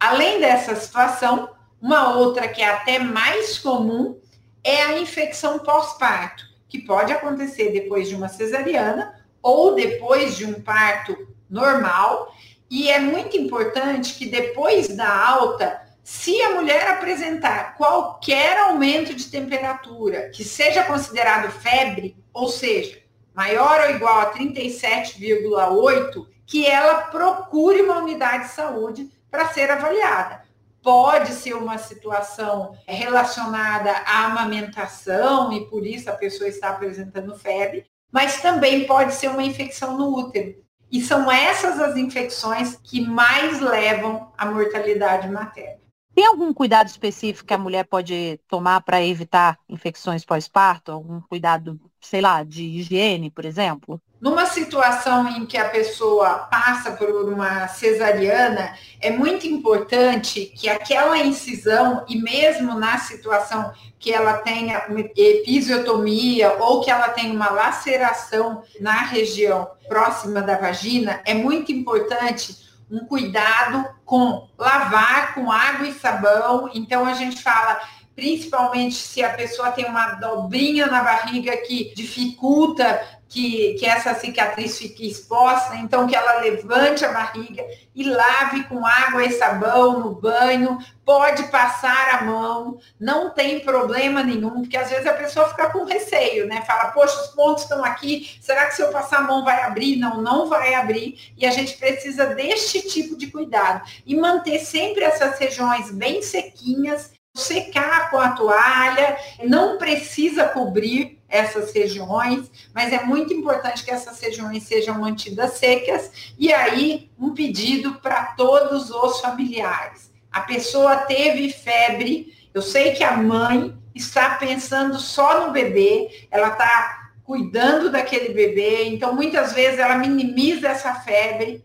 Além 0.00 0.40
dessa 0.40 0.74
situação, 0.76 1.50
uma 1.78 2.16
outra 2.16 2.48
que 2.48 2.62
é 2.62 2.70
até 2.70 2.98
mais 2.98 3.58
comum 3.58 4.18
é 4.64 4.80
a 4.82 4.98
infecção 4.98 5.58
pós-parto, 5.58 6.42
que 6.66 6.78
pode 6.78 7.12
acontecer 7.12 7.70
depois 7.70 8.08
de 8.08 8.14
uma 8.14 8.28
cesariana 8.28 9.14
ou 9.42 9.74
depois 9.74 10.38
de 10.38 10.46
um 10.46 10.54
parto 10.62 11.28
normal. 11.50 12.34
E 12.70 12.90
é 12.90 12.98
muito 12.98 13.36
importante 13.36 14.14
que 14.14 14.24
depois 14.24 14.88
da 14.88 15.28
alta, 15.28 15.82
se 16.02 16.40
a 16.40 16.54
mulher 16.54 16.88
apresentar 16.92 17.76
qualquer 17.76 18.58
aumento 18.58 19.14
de 19.14 19.26
temperatura 19.26 20.30
que 20.30 20.44
seja 20.44 20.82
considerado 20.84 21.50
febre, 21.50 22.16
ou 22.32 22.48
seja, 22.48 23.02
maior 23.34 23.82
ou 23.82 23.90
igual 23.90 24.20
a 24.20 24.32
37,8, 24.32 26.26
que 26.46 26.66
ela 26.66 27.02
procure 27.02 27.82
uma 27.82 27.98
unidade 27.98 28.44
de 28.44 28.50
saúde 28.50 29.19
para 29.30 29.48
ser 29.48 29.70
avaliada. 29.70 30.42
Pode 30.82 31.32
ser 31.32 31.54
uma 31.54 31.76
situação 31.78 32.74
relacionada 32.86 33.90
à 33.90 34.26
amamentação 34.26 35.52
e 35.52 35.66
por 35.66 35.86
isso 35.86 36.08
a 36.08 36.14
pessoa 36.14 36.48
está 36.48 36.70
apresentando 36.70 37.38
febre, 37.38 37.84
mas 38.10 38.40
também 38.40 38.86
pode 38.86 39.14
ser 39.14 39.28
uma 39.28 39.42
infecção 39.42 39.96
no 39.96 40.16
útero. 40.16 40.54
E 40.90 41.00
são 41.00 41.30
essas 41.30 41.78
as 41.78 41.96
infecções 41.96 42.76
que 42.82 43.00
mais 43.00 43.60
levam 43.60 44.32
à 44.36 44.46
mortalidade 44.46 45.28
materna. 45.28 45.79
Tem 46.20 46.26
algum 46.26 46.52
cuidado 46.52 46.86
específico 46.86 47.46
que 47.46 47.54
a 47.54 47.56
mulher 47.56 47.86
pode 47.86 48.38
tomar 48.46 48.82
para 48.82 49.02
evitar 49.02 49.58
infecções 49.66 50.22
pós-parto? 50.22 50.92
Algum 50.92 51.18
cuidado, 51.18 51.80
sei 51.98 52.20
lá, 52.20 52.44
de 52.44 52.62
higiene, 52.62 53.30
por 53.30 53.46
exemplo? 53.46 53.98
Numa 54.20 54.44
situação 54.44 55.26
em 55.30 55.46
que 55.46 55.56
a 55.56 55.70
pessoa 55.70 56.40
passa 56.40 56.92
por 56.92 57.08
uma 57.08 57.66
cesariana, 57.68 58.76
é 59.00 59.10
muito 59.10 59.46
importante 59.46 60.52
que 60.54 60.68
aquela 60.68 61.16
incisão, 61.16 62.04
e 62.06 62.20
mesmo 62.20 62.74
na 62.74 62.98
situação 62.98 63.72
que 63.98 64.12
ela 64.12 64.34
tenha 64.34 64.88
episiotomia 65.16 66.52
ou 66.62 66.82
que 66.82 66.90
ela 66.90 67.08
tenha 67.08 67.32
uma 67.32 67.48
laceração 67.48 68.62
na 68.78 69.04
região 69.04 69.70
próxima 69.88 70.42
da 70.42 70.58
vagina, 70.58 71.22
é 71.24 71.32
muito 71.32 71.72
importante 71.72 72.69
um 72.90 73.06
cuidado 73.06 73.88
com 74.04 74.48
lavar 74.58 75.34
com 75.34 75.50
água 75.50 75.86
e 75.86 75.94
sabão. 75.94 76.70
Então 76.74 77.06
a 77.06 77.14
gente 77.14 77.42
fala 77.42 77.80
principalmente 78.20 78.96
se 78.96 79.22
a 79.24 79.30
pessoa 79.30 79.72
tem 79.72 79.86
uma 79.86 80.12
dobrinha 80.16 80.86
na 80.88 81.02
barriga 81.02 81.56
que 81.56 81.94
dificulta 81.94 83.00
que, 83.26 83.76
que 83.78 83.86
essa 83.86 84.12
cicatriz 84.12 84.76
fique 84.76 85.08
exposta, 85.08 85.76
então 85.76 86.06
que 86.06 86.14
ela 86.14 86.40
levante 86.40 87.02
a 87.02 87.12
barriga 87.12 87.64
e 87.94 88.04
lave 88.04 88.64
com 88.64 88.84
água 88.84 89.24
e 89.24 89.30
sabão 89.30 90.00
no 90.00 90.14
banho, 90.16 90.78
pode 91.02 91.44
passar 91.44 92.16
a 92.16 92.24
mão, 92.24 92.78
não 92.98 93.30
tem 93.30 93.60
problema 93.60 94.22
nenhum, 94.22 94.60
porque 94.60 94.76
às 94.76 94.90
vezes 94.90 95.06
a 95.06 95.14
pessoa 95.14 95.48
fica 95.48 95.70
com 95.70 95.84
receio, 95.84 96.46
né? 96.46 96.60
Fala, 96.66 96.90
poxa, 96.90 97.18
os 97.22 97.28
pontos 97.28 97.62
estão 97.62 97.82
aqui, 97.82 98.36
será 98.42 98.66
que 98.66 98.74
se 98.74 98.82
eu 98.82 98.90
passar 98.90 99.20
a 99.20 99.22
mão 99.22 99.44
vai 99.44 99.62
abrir? 99.62 99.96
Não, 99.96 100.20
não 100.20 100.46
vai 100.46 100.74
abrir, 100.74 101.32
e 101.38 101.46
a 101.46 101.50
gente 101.50 101.78
precisa 101.78 102.26
deste 102.34 102.82
tipo 102.82 103.16
de 103.16 103.28
cuidado 103.28 103.88
e 104.04 104.14
manter 104.14 104.58
sempre 104.58 105.04
essas 105.04 105.38
regiões 105.38 105.90
bem 105.90 106.20
sequinhas, 106.20 107.12
secar 107.34 108.10
com 108.10 108.18
a 108.18 108.32
toalha, 108.32 109.16
não 109.44 109.78
precisa 109.78 110.48
cobrir 110.48 111.20
essas 111.28 111.72
regiões, 111.72 112.50
mas 112.74 112.92
é 112.92 113.04
muito 113.04 113.32
importante 113.32 113.84
que 113.84 113.90
essas 113.90 114.18
regiões 114.20 114.64
sejam 114.64 114.98
mantidas 114.98 115.52
secas. 115.52 116.32
E 116.38 116.52
aí, 116.52 117.10
um 117.18 117.32
pedido 117.32 117.94
para 118.00 118.34
todos 118.36 118.90
os 118.90 119.20
familiares. 119.20 120.10
A 120.30 120.40
pessoa 120.40 120.96
teve 120.96 121.50
febre, 121.52 122.36
eu 122.52 122.62
sei 122.62 122.92
que 122.92 123.04
a 123.04 123.16
mãe 123.16 123.76
está 123.94 124.36
pensando 124.36 124.98
só 124.98 125.46
no 125.46 125.52
bebê, 125.52 126.26
ela 126.30 126.48
está 126.48 127.12
cuidando 127.24 127.90
daquele 127.90 128.34
bebê, 128.34 128.84
então 128.86 129.14
muitas 129.14 129.52
vezes 129.52 129.78
ela 129.78 129.96
minimiza 129.96 130.68
essa 130.68 130.94
febre. 130.94 131.64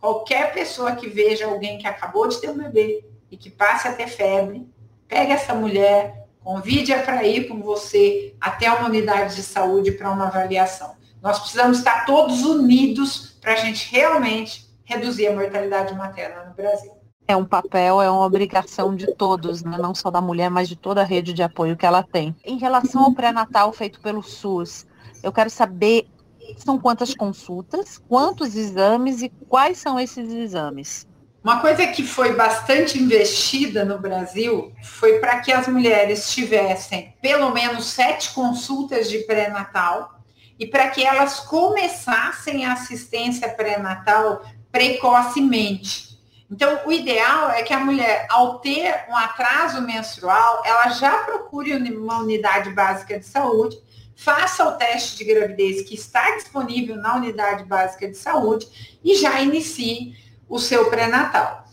Qualquer 0.00 0.52
pessoa 0.52 0.96
que 0.96 1.08
veja 1.08 1.46
alguém 1.46 1.78
que 1.78 1.86
acabou 1.86 2.28
de 2.28 2.40
ter 2.40 2.50
um 2.50 2.58
bebê 2.58 3.04
e 3.30 3.36
que 3.36 3.48
passe 3.48 3.88
a 3.88 3.92
ter 3.92 4.08
febre, 4.08 4.68
pega 5.14 5.34
essa 5.34 5.54
mulher, 5.54 6.24
Convide-a 6.44 7.02
para 7.02 7.24
ir 7.24 7.48
com 7.48 7.62
você 7.62 8.34
até 8.38 8.70
uma 8.70 8.86
unidade 8.86 9.34
de 9.34 9.42
saúde 9.42 9.92
para 9.92 10.10
uma 10.10 10.26
avaliação. 10.26 10.94
Nós 11.22 11.38
precisamos 11.38 11.78
estar 11.78 12.04
todos 12.04 12.42
unidos 12.42 13.38
para 13.40 13.54
a 13.54 13.56
gente 13.56 13.90
realmente 13.90 14.68
reduzir 14.84 15.28
a 15.28 15.34
mortalidade 15.34 15.94
materna 15.94 16.44
no 16.44 16.54
Brasil. 16.54 16.92
É 17.26 17.34
um 17.34 17.46
papel, 17.46 18.02
é 18.02 18.10
uma 18.10 18.26
obrigação 18.26 18.94
de 18.94 19.14
todos, 19.14 19.64
né? 19.64 19.78
não 19.78 19.94
só 19.94 20.10
da 20.10 20.20
mulher, 20.20 20.50
mas 20.50 20.68
de 20.68 20.76
toda 20.76 21.00
a 21.00 21.04
rede 21.04 21.32
de 21.32 21.42
apoio 21.42 21.78
que 21.78 21.86
ela 21.86 22.02
tem. 22.02 22.36
Em 22.44 22.58
relação 22.58 23.04
ao 23.04 23.12
pré-natal 23.12 23.72
feito 23.72 23.98
pelo 24.02 24.22
SUS, 24.22 24.86
eu 25.22 25.32
quero 25.32 25.48
saber 25.48 26.06
são 26.58 26.78
quantas 26.78 27.14
consultas, 27.14 27.96
quantos 28.06 28.54
exames 28.54 29.22
e 29.22 29.30
quais 29.48 29.78
são 29.78 29.98
esses 29.98 30.30
exames. 30.30 31.06
Uma 31.44 31.60
coisa 31.60 31.86
que 31.86 32.02
foi 32.02 32.32
bastante 32.32 32.98
investida 32.98 33.84
no 33.84 33.98
Brasil 33.98 34.72
foi 34.82 35.18
para 35.18 35.40
que 35.40 35.52
as 35.52 35.68
mulheres 35.68 36.32
tivessem 36.32 37.14
pelo 37.20 37.50
menos 37.50 37.84
sete 37.84 38.32
consultas 38.32 39.10
de 39.10 39.18
pré-natal 39.18 40.18
e 40.58 40.66
para 40.66 40.88
que 40.88 41.04
elas 41.04 41.40
começassem 41.40 42.64
a 42.64 42.72
assistência 42.72 43.46
pré-natal 43.50 44.42
precocemente. 44.72 46.18
Então, 46.50 46.80
o 46.86 46.90
ideal 46.90 47.50
é 47.50 47.62
que 47.62 47.74
a 47.74 47.80
mulher, 47.80 48.26
ao 48.30 48.60
ter 48.60 49.04
um 49.10 49.14
atraso 49.14 49.82
menstrual, 49.82 50.62
ela 50.64 50.88
já 50.92 51.24
procure 51.24 51.74
uma 51.74 52.20
unidade 52.20 52.70
básica 52.70 53.18
de 53.18 53.26
saúde, 53.26 53.76
faça 54.16 54.66
o 54.66 54.72
teste 54.78 55.18
de 55.18 55.24
gravidez 55.24 55.86
que 55.86 55.94
está 55.94 56.36
disponível 56.36 56.96
na 56.96 57.16
unidade 57.16 57.64
básica 57.64 58.08
de 58.08 58.16
saúde 58.16 58.96
e 59.04 59.16
já 59.16 59.42
inicie 59.42 60.23
o 60.54 60.58
seu 60.60 60.88
pré-natal. 60.88 61.64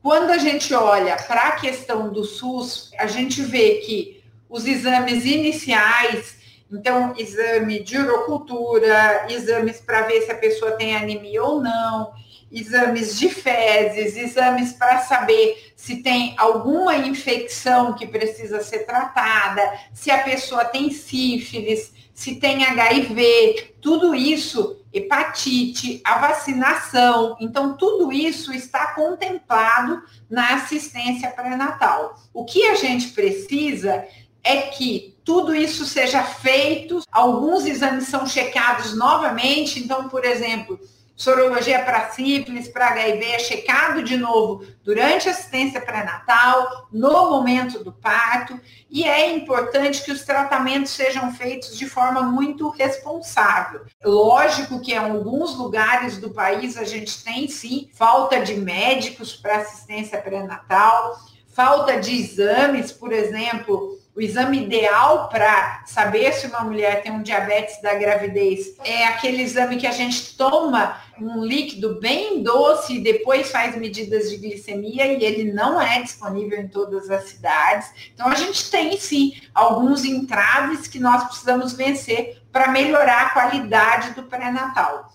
Quando 0.00 0.30
a 0.30 0.38
gente 0.38 0.72
olha 0.72 1.16
para 1.16 1.48
a 1.48 1.52
questão 1.56 2.12
do 2.12 2.22
SUS, 2.22 2.92
a 2.96 3.08
gente 3.08 3.42
vê 3.42 3.78
que 3.84 4.22
os 4.48 4.64
exames 4.64 5.24
iniciais, 5.24 6.36
então 6.70 7.14
exame 7.18 7.82
de 7.82 7.98
urocultura, 7.98 9.26
exames 9.28 9.80
para 9.80 10.02
ver 10.02 10.22
se 10.22 10.30
a 10.30 10.36
pessoa 10.36 10.70
tem 10.76 10.94
anemia 10.94 11.42
ou 11.42 11.60
não, 11.60 12.12
exames 12.48 13.18
de 13.18 13.28
fezes, 13.28 14.16
exames 14.16 14.72
para 14.72 15.00
saber 15.00 15.72
se 15.74 15.96
tem 15.96 16.36
alguma 16.38 16.94
infecção 16.94 17.92
que 17.94 18.06
precisa 18.06 18.60
ser 18.60 18.86
tratada, 18.86 19.80
se 19.92 20.12
a 20.12 20.22
pessoa 20.22 20.64
tem 20.64 20.92
sífilis, 20.92 21.92
se 22.18 22.34
tem 22.34 22.64
HIV, 22.64 23.76
tudo 23.80 24.12
isso, 24.12 24.84
hepatite, 24.92 26.00
a 26.02 26.18
vacinação. 26.18 27.36
Então, 27.38 27.76
tudo 27.76 28.12
isso 28.12 28.52
está 28.52 28.92
contemplado 28.92 30.02
na 30.28 30.54
assistência 30.54 31.30
pré-natal. 31.30 32.16
O 32.34 32.44
que 32.44 32.64
a 32.66 32.74
gente 32.74 33.10
precisa 33.10 34.04
é 34.42 34.62
que 34.62 35.16
tudo 35.24 35.54
isso 35.54 35.84
seja 35.84 36.24
feito, 36.24 37.02
alguns 37.12 37.64
exames 37.64 38.08
são 38.08 38.26
checados 38.26 38.96
novamente. 38.96 39.78
Então, 39.78 40.08
por 40.08 40.24
exemplo, 40.24 40.76
sorologia 41.18 41.82
para 41.82 42.10
sífilis, 42.10 42.68
para 42.68 42.90
HIV 42.90 43.24
é 43.24 43.38
checado 43.40 44.04
de 44.04 44.16
novo 44.16 44.64
durante 44.84 45.28
a 45.28 45.32
assistência 45.32 45.80
pré-natal, 45.80 46.86
no 46.92 47.30
momento 47.30 47.82
do 47.82 47.92
parto, 47.92 48.58
e 48.88 49.02
é 49.02 49.34
importante 49.34 50.04
que 50.04 50.12
os 50.12 50.22
tratamentos 50.22 50.92
sejam 50.92 51.34
feitos 51.34 51.76
de 51.76 51.86
forma 51.86 52.22
muito 52.22 52.68
responsável. 52.68 53.80
Lógico 54.04 54.80
que 54.80 54.92
em 54.92 54.98
alguns 54.98 55.56
lugares 55.56 56.18
do 56.18 56.30
país 56.30 56.76
a 56.76 56.84
gente 56.84 57.22
tem 57.24 57.48
sim 57.48 57.90
falta 57.94 58.40
de 58.40 58.54
médicos 58.54 59.34
para 59.34 59.56
assistência 59.56 60.22
pré-natal, 60.22 61.18
falta 61.48 61.98
de 61.98 62.14
exames, 62.14 62.92
por 62.92 63.12
exemplo, 63.12 63.97
o 64.18 64.20
exame 64.20 64.64
ideal 64.64 65.28
para 65.28 65.84
saber 65.86 66.32
se 66.32 66.48
uma 66.48 66.62
mulher 66.62 67.02
tem 67.02 67.12
um 67.12 67.22
diabetes 67.22 67.80
da 67.80 67.94
gravidez 67.94 68.74
é 68.82 69.06
aquele 69.06 69.42
exame 69.42 69.76
que 69.76 69.86
a 69.86 69.92
gente 69.92 70.36
toma 70.36 71.00
um 71.20 71.44
líquido 71.44 72.00
bem 72.00 72.42
doce 72.42 72.96
e 72.96 73.00
depois 73.00 73.48
faz 73.52 73.76
medidas 73.76 74.28
de 74.28 74.38
glicemia 74.38 75.06
e 75.06 75.24
ele 75.24 75.52
não 75.52 75.80
é 75.80 76.02
disponível 76.02 76.60
em 76.60 76.66
todas 76.66 77.08
as 77.08 77.28
cidades. 77.28 77.92
Então 78.12 78.26
a 78.26 78.34
gente 78.34 78.68
tem 78.72 78.98
sim 78.98 79.34
alguns 79.54 80.04
entraves 80.04 80.88
que 80.88 80.98
nós 80.98 81.22
precisamos 81.22 81.74
vencer 81.74 82.42
para 82.50 82.72
melhorar 82.72 83.26
a 83.26 83.30
qualidade 83.30 84.14
do 84.14 84.24
pré-natal. 84.24 85.12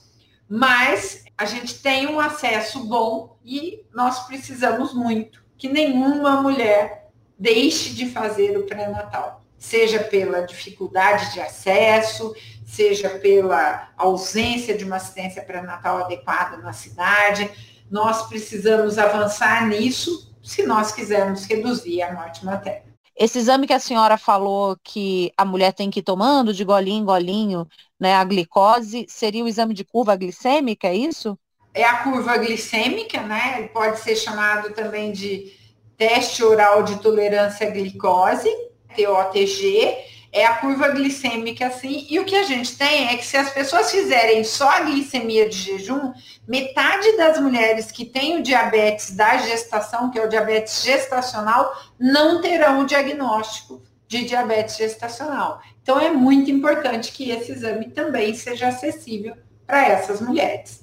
Mas 0.47 1.25
a 1.37 1.43
gente 1.43 1.81
tem 1.81 2.07
um 2.07 2.21
acesso 2.21 2.79
bom 2.87 3.37
e 3.43 3.83
nós 3.93 4.25
precisamos 4.27 4.93
muito 4.93 5.43
que 5.57 5.67
nenhuma 5.67 6.41
mulher 6.41 7.02
deixe 7.43 7.89
de 7.93 8.05
fazer 8.05 8.57
o 8.57 8.63
pré-natal, 8.63 9.43
seja 9.57 9.99
pela 9.99 10.43
dificuldade 10.43 11.33
de 11.33 11.41
acesso, 11.41 12.33
seja 12.65 13.09
pela 13.09 13.89
ausência 13.97 14.77
de 14.77 14.85
uma 14.85 14.95
assistência 14.95 15.43
pré-natal 15.43 15.97
adequada 15.97 16.55
na 16.55 16.71
cidade. 16.71 17.51
Nós 17.91 18.29
precisamos 18.29 18.97
avançar 18.97 19.67
nisso 19.67 20.33
se 20.41 20.63
nós 20.63 20.93
quisermos 20.93 21.43
reduzir 21.43 22.01
a 22.01 22.13
morte 22.13 22.45
materna. 22.45 22.93
Esse 23.13 23.39
exame 23.39 23.67
que 23.67 23.73
a 23.73 23.79
senhora 23.79 24.17
falou 24.17 24.77
que 24.81 25.33
a 25.37 25.43
mulher 25.43 25.73
tem 25.73 25.91
que 25.91 25.99
ir 25.99 26.03
tomando 26.03 26.53
de 26.53 26.63
golinho 26.63 27.01
em 27.01 27.05
golinho, 27.05 27.67
né, 27.99 28.15
a 28.15 28.23
glicose, 28.23 29.05
seria 29.09 29.43
o 29.43 29.49
exame 29.49 29.73
de 29.73 29.83
curva 29.83 30.15
glicêmica, 30.15 30.87
é 30.87 30.95
isso? 30.95 31.37
É 31.73 31.83
a 31.83 32.03
curva 32.03 32.37
glicêmica, 32.37 33.21
né? 33.21 33.55
Ele 33.57 33.67
pode 33.67 33.99
ser 33.99 34.15
chamado 34.15 34.73
também 34.73 35.11
de 35.11 35.51
teste 35.97 36.43
oral 36.43 36.83
de 36.83 37.01
tolerância 37.01 37.67
à 37.67 37.69
glicose, 37.69 38.49
TOTG, 38.95 40.13
é 40.33 40.45
a 40.45 40.55
curva 40.55 40.89
glicêmica 40.89 41.67
assim, 41.67 42.07
e 42.09 42.19
o 42.19 42.25
que 42.25 42.35
a 42.35 42.41
gente 42.41 42.75
tem 42.75 43.09
é 43.09 43.17
que 43.17 43.25
se 43.25 43.37
as 43.37 43.51
pessoas 43.51 43.91
fizerem 43.91 44.43
só 44.43 44.67
a 44.67 44.79
glicemia 44.81 45.47
de 45.47 45.55
jejum, 45.55 46.11
metade 46.47 47.15
das 47.15 47.39
mulheres 47.39 47.91
que 47.91 48.03
têm 48.03 48.39
o 48.39 48.41
diabetes 48.41 49.15
da 49.15 49.37
gestação, 49.37 50.09
que 50.09 50.17
é 50.17 50.25
o 50.25 50.29
diabetes 50.29 50.83
gestacional, 50.83 51.71
não 51.99 52.41
terão 52.41 52.79
o 52.79 52.85
diagnóstico 52.85 53.83
de 54.07 54.25
diabetes 54.25 54.75
gestacional. 54.75 55.61
Então 55.83 55.99
é 55.99 56.09
muito 56.09 56.49
importante 56.49 57.11
que 57.11 57.29
esse 57.29 57.51
exame 57.51 57.91
também 57.91 58.33
seja 58.33 58.69
acessível 58.69 59.35
para 59.67 59.87
essas 59.87 60.19
mulheres. 60.19 60.82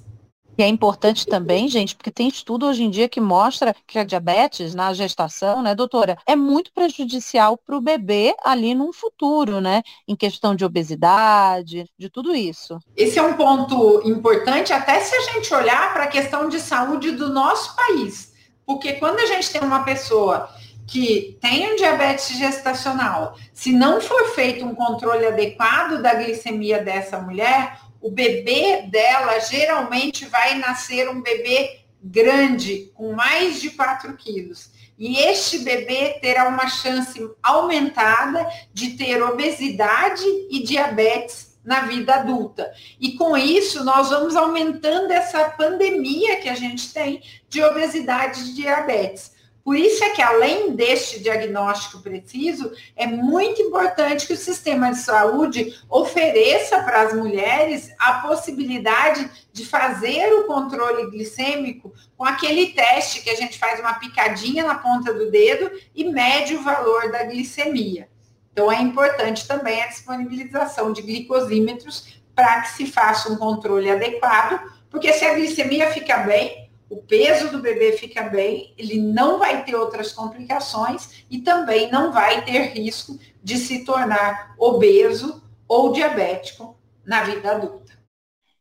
E 0.57 0.63
é 0.63 0.67
importante 0.67 1.25
também, 1.25 1.67
gente, 1.67 1.95
porque 1.95 2.11
tem 2.11 2.27
estudo 2.27 2.67
hoje 2.67 2.83
em 2.83 2.89
dia 2.89 3.07
que 3.07 3.21
mostra 3.21 3.75
que 3.87 3.97
a 3.97 4.03
diabetes 4.03 4.75
na 4.75 4.93
gestação, 4.93 5.61
né, 5.61 5.73
doutora, 5.73 6.17
é 6.27 6.35
muito 6.35 6.71
prejudicial 6.73 7.57
para 7.57 7.75
o 7.75 7.81
bebê 7.81 8.35
ali 8.43 8.75
num 8.75 8.91
futuro, 8.91 9.61
né? 9.61 9.81
Em 10.07 10.15
questão 10.15 10.55
de 10.55 10.65
obesidade, 10.65 11.85
de 11.97 12.09
tudo 12.09 12.35
isso. 12.35 12.77
Esse 12.95 13.17
é 13.17 13.23
um 13.23 13.33
ponto 13.33 14.01
importante, 14.05 14.73
até 14.73 14.99
se 14.99 15.15
a 15.15 15.21
gente 15.33 15.53
olhar 15.53 15.93
para 15.93 16.03
a 16.03 16.07
questão 16.07 16.49
de 16.49 16.59
saúde 16.59 17.11
do 17.11 17.29
nosso 17.29 17.75
país. 17.75 18.33
Porque 18.65 18.93
quando 18.93 19.19
a 19.19 19.25
gente 19.25 19.49
tem 19.51 19.61
uma 19.61 19.83
pessoa 19.83 20.49
que 20.87 21.37
tem 21.41 21.71
um 21.71 21.75
diabetes 21.75 22.37
gestacional, 22.37 23.35
se 23.53 23.71
não 23.71 24.01
for 24.01 24.29
feito 24.35 24.65
um 24.65 24.75
controle 24.75 25.25
adequado 25.25 26.01
da 26.01 26.13
glicemia 26.13 26.83
dessa 26.83 27.17
mulher, 27.19 27.77
o 28.01 28.09
bebê 28.09 28.83
dela 28.83 29.39
geralmente 29.39 30.25
vai 30.25 30.55
nascer 30.57 31.09
um 31.09 31.21
bebê 31.21 31.81
grande, 32.03 32.91
com 32.95 33.13
mais 33.13 33.61
de 33.61 33.69
4 33.69 34.13
quilos. 34.17 34.71
E 34.97 35.17
este 35.19 35.59
bebê 35.59 36.19
terá 36.21 36.47
uma 36.47 36.67
chance 36.67 37.19
aumentada 37.41 38.47
de 38.73 38.91
ter 38.97 39.21
obesidade 39.21 40.25
e 40.49 40.63
diabetes 40.63 41.57
na 41.63 41.81
vida 41.81 42.15
adulta. 42.15 42.71
E 42.99 43.13
com 43.13 43.37
isso, 43.37 43.83
nós 43.83 44.09
vamos 44.09 44.35
aumentando 44.35 45.11
essa 45.11 45.49
pandemia 45.51 46.39
que 46.39 46.49
a 46.49 46.55
gente 46.55 46.91
tem 46.91 47.21
de 47.47 47.63
obesidade 47.63 48.41
e 48.41 48.53
diabetes. 48.53 49.31
Por 49.63 49.75
isso 49.75 50.03
é 50.03 50.09
que, 50.09 50.21
além 50.21 50.75
deste 50.75 51.19
diagnóstico 51.19 52.01
preciso, 52.01 52.71
é 52.95 53.05
muito 53.05 53.61
importante 53.61 54.25
que 54.25 54.33
o 54.33 54.37
sistema 54.37 54.91
de 54.91 54.97
saúde 54.97 55.79
ofereça 55.89 56.81
para 56.81 57.01
as 57.01 57.13
mulheres 57.13 57.93
a 57.99 58.13
possibilidade 58.13 59.29
de 59.53 59.65
fazer 59.65 60.33
o 60.33 60.45
controle 60.45 61.11
glicêmico 61.11 61.93
com 62.17 62.25
aquele 62.25 62.67
teste 62.73 63.21
que 63.21 63.29
a 63.29 63.35
gente 63.35 63.59
faz 63.59 63.79
uma 63.79 63.93
picadinha 63.93 64.63
na 64.63 64.75
ponta 64.75 65.13
do 65.13 65.29
dedo 65.29 65.71
e 65.95 66.05
mede 66.05 66.55
o 66.55 66.63
valor 66.63 67.11
da 67.11 67.23
glicemia. 67.23 68.09
Então, 68.51 68.71
é 68.71 68.81
importante 68.81 69.47
também 69.47 69.81
a 69.81 69.87
disponibilização 69.87 70.91
de 70.91 71.01
glicosímetros 71.01 72.19
para 72.35 72.61
que 72.61 72.71
se 72.71 72.85
faça 72.85 73.31
um 73.31 73.37
controle 73.37 73.89
adequado, 73.89 74.59
porque 74.89 75.13
se 75.13 75.23
a 75.23 75.33
glicemia 75.35 75.91
fica 75.91 76.17
bem, 76.17 76.60
o 76.91 76.97
peso 76.97 77.49
do 77.49 77.59
bebê 77.59 77.93
fica 77.93 78.23
bem, 78.23 78.73
ele 78.77 78.99
não 78.99 79.39
vai 79.39 79.63
ter 79.63 79.75
outras 79.75 80.11
complicações 80.11 81.23
e 81.31 81.39
também 81.39 81.89
não 81.89 82.11
vai 82.11 82.43
ter 82.43 82.73
risco 82.73 83.17
de 83.41 83.55
se 83.55 83.85
tornar 83.85 84.53
obeso 84.57 85.41
ou 85.69 85.93
diabético 85.93 86.77
na 87.05 87.23
vida 87.23 87.49
adulta. 87.49 87.93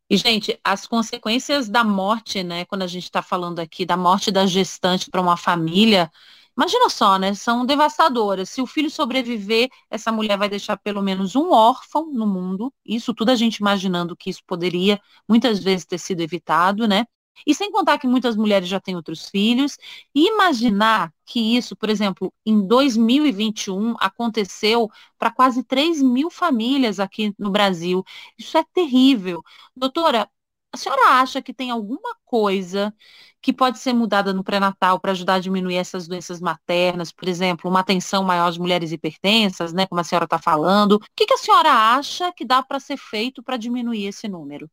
E, 0.08 0.16
gente, 0.16 0.56
as 0.62 0.86
consequências 0.86 1.68
da 1.68 1.82
morte, 1.82 2.44
né, 2.44 2.64
quando 2.66 2.82
a 2.82 2.86
gente 2.86 3.02
está 3.02 3.20
falando 3.20 3.58
aqui 3.58 3.84
da 3.84 3.96
morte 3.96 4.30
da 4.30 4.46
gestante 4.46 5.10
para 5.10 5.20
uma 5.20 5.36
família, 5.36 6.08
imagina 6.56 6.88
só, 6.88 7.18
né, 7.18 7.34
são 7.34 7.66
devastadoras. 7.66 8.48
Se 8.48 8.62
o 8.62 8.66
filho 8.66 8.90
sobreviver, 8.90 9.68
essa 9.90 10.12
mulher 10.12 10.38
vai 10.38 10.48
deixar 10.48 10.76
pelo 10.76 11.02
menos 11.02 11.34
um 11.34 11.50
órfão 11.50 12.12
no 12.12 12.28
mundo. 12.28 12.72
Isso 12.86 13.12
tudo 13.12 13.30
a 13.30 13.34
gente 13.34 13.56
imaginando 13.56 14.16
que 14.16 14.30
isso 14.30 14.42
poderia 14.46 15.00
muitas 15.28 15.58
vezes 15.58 15.84
ter 15.84 15.98
sido 15.98 16.20
evitado, 16.20 16.86
né? 16.86 17.06
E 17.46 17.54
sem 17.54 17.70
contar 17.72 17.98
que 17.98 18.06
muitas 18.06 18.36
mulheres 18.36 18.68
já 18.68 18.80
têm 18.80 18.96
outros 18.96 19.28
filhos. 19.28 19.76
E 20.14 20.28
imaginar 20.28 21.12
que 21.26 21.56
isso, 21.56 21.76
por 21.76 21.88
exemplo, 21.88 22.32
em 22.44 22.66
2021 22.66 23.94
aconteceu 24.00 24.88
para 25.18 25.30
quase 25.30 25.62
3 25.64 26.02
mil 26.02 26.30
famílias 26.30 27.00
aqui 27.00 27.34
no 27.38 27.50
Brasil. 27.50 28.04
Isso 28.38 28.56
é 28.58 28.64
terrível. 28.74 29.42
Doutora, 29.74 30.28
a 30.72 30.76
senhora 30.76 31.20
acha 31.20 31.42
que 31.42 31.52
tem 31.52 31.70
alguma 31.70 32.14
coisa 32.24 32.94
que 33.42 33.52
pode 33.52 33.78
ser 33.78 33.92
mudada 33.92 34.32
no 34.32 34.44
pré-natal 34.44 35.00
para 35.00 35.12
ajudar 35.12 35.34
a 35.34 35.38
diminuir 35.40 35.76
essas 35.76 36.06
doenças 36.06 36.40
maternas, 36.40 37.10
por 37.12 37.28
exemplo, 37.28 37.70
uma 37.70 37.80
atenção 37.80 38.22
maior 38.22 38.48
às 38.48 38.58
mulheres 38.58 38.92
hipertensas, 38.92 39.72
né, 39.72 39.86
como 39.86 40.00
a 40.00 40.04
senhora 40.04 40.24
está 40.26 40.38
falando? 40.38 40.92
O 40.96 41.00
que, 41.16 41.26
que 41.26 41.34
a 41.34 41.38
senhora 41.38 41.70
acha 41.72 42.32
que 42.32 42.44
dá 42.44 42.62
para 42.62 42.78
ser 42.80 42.96
feito 42.96 43.42
para 43.42 43.56
diminuir 43.56 44.06
esse 44.06 44.28
número? 44.28 44.70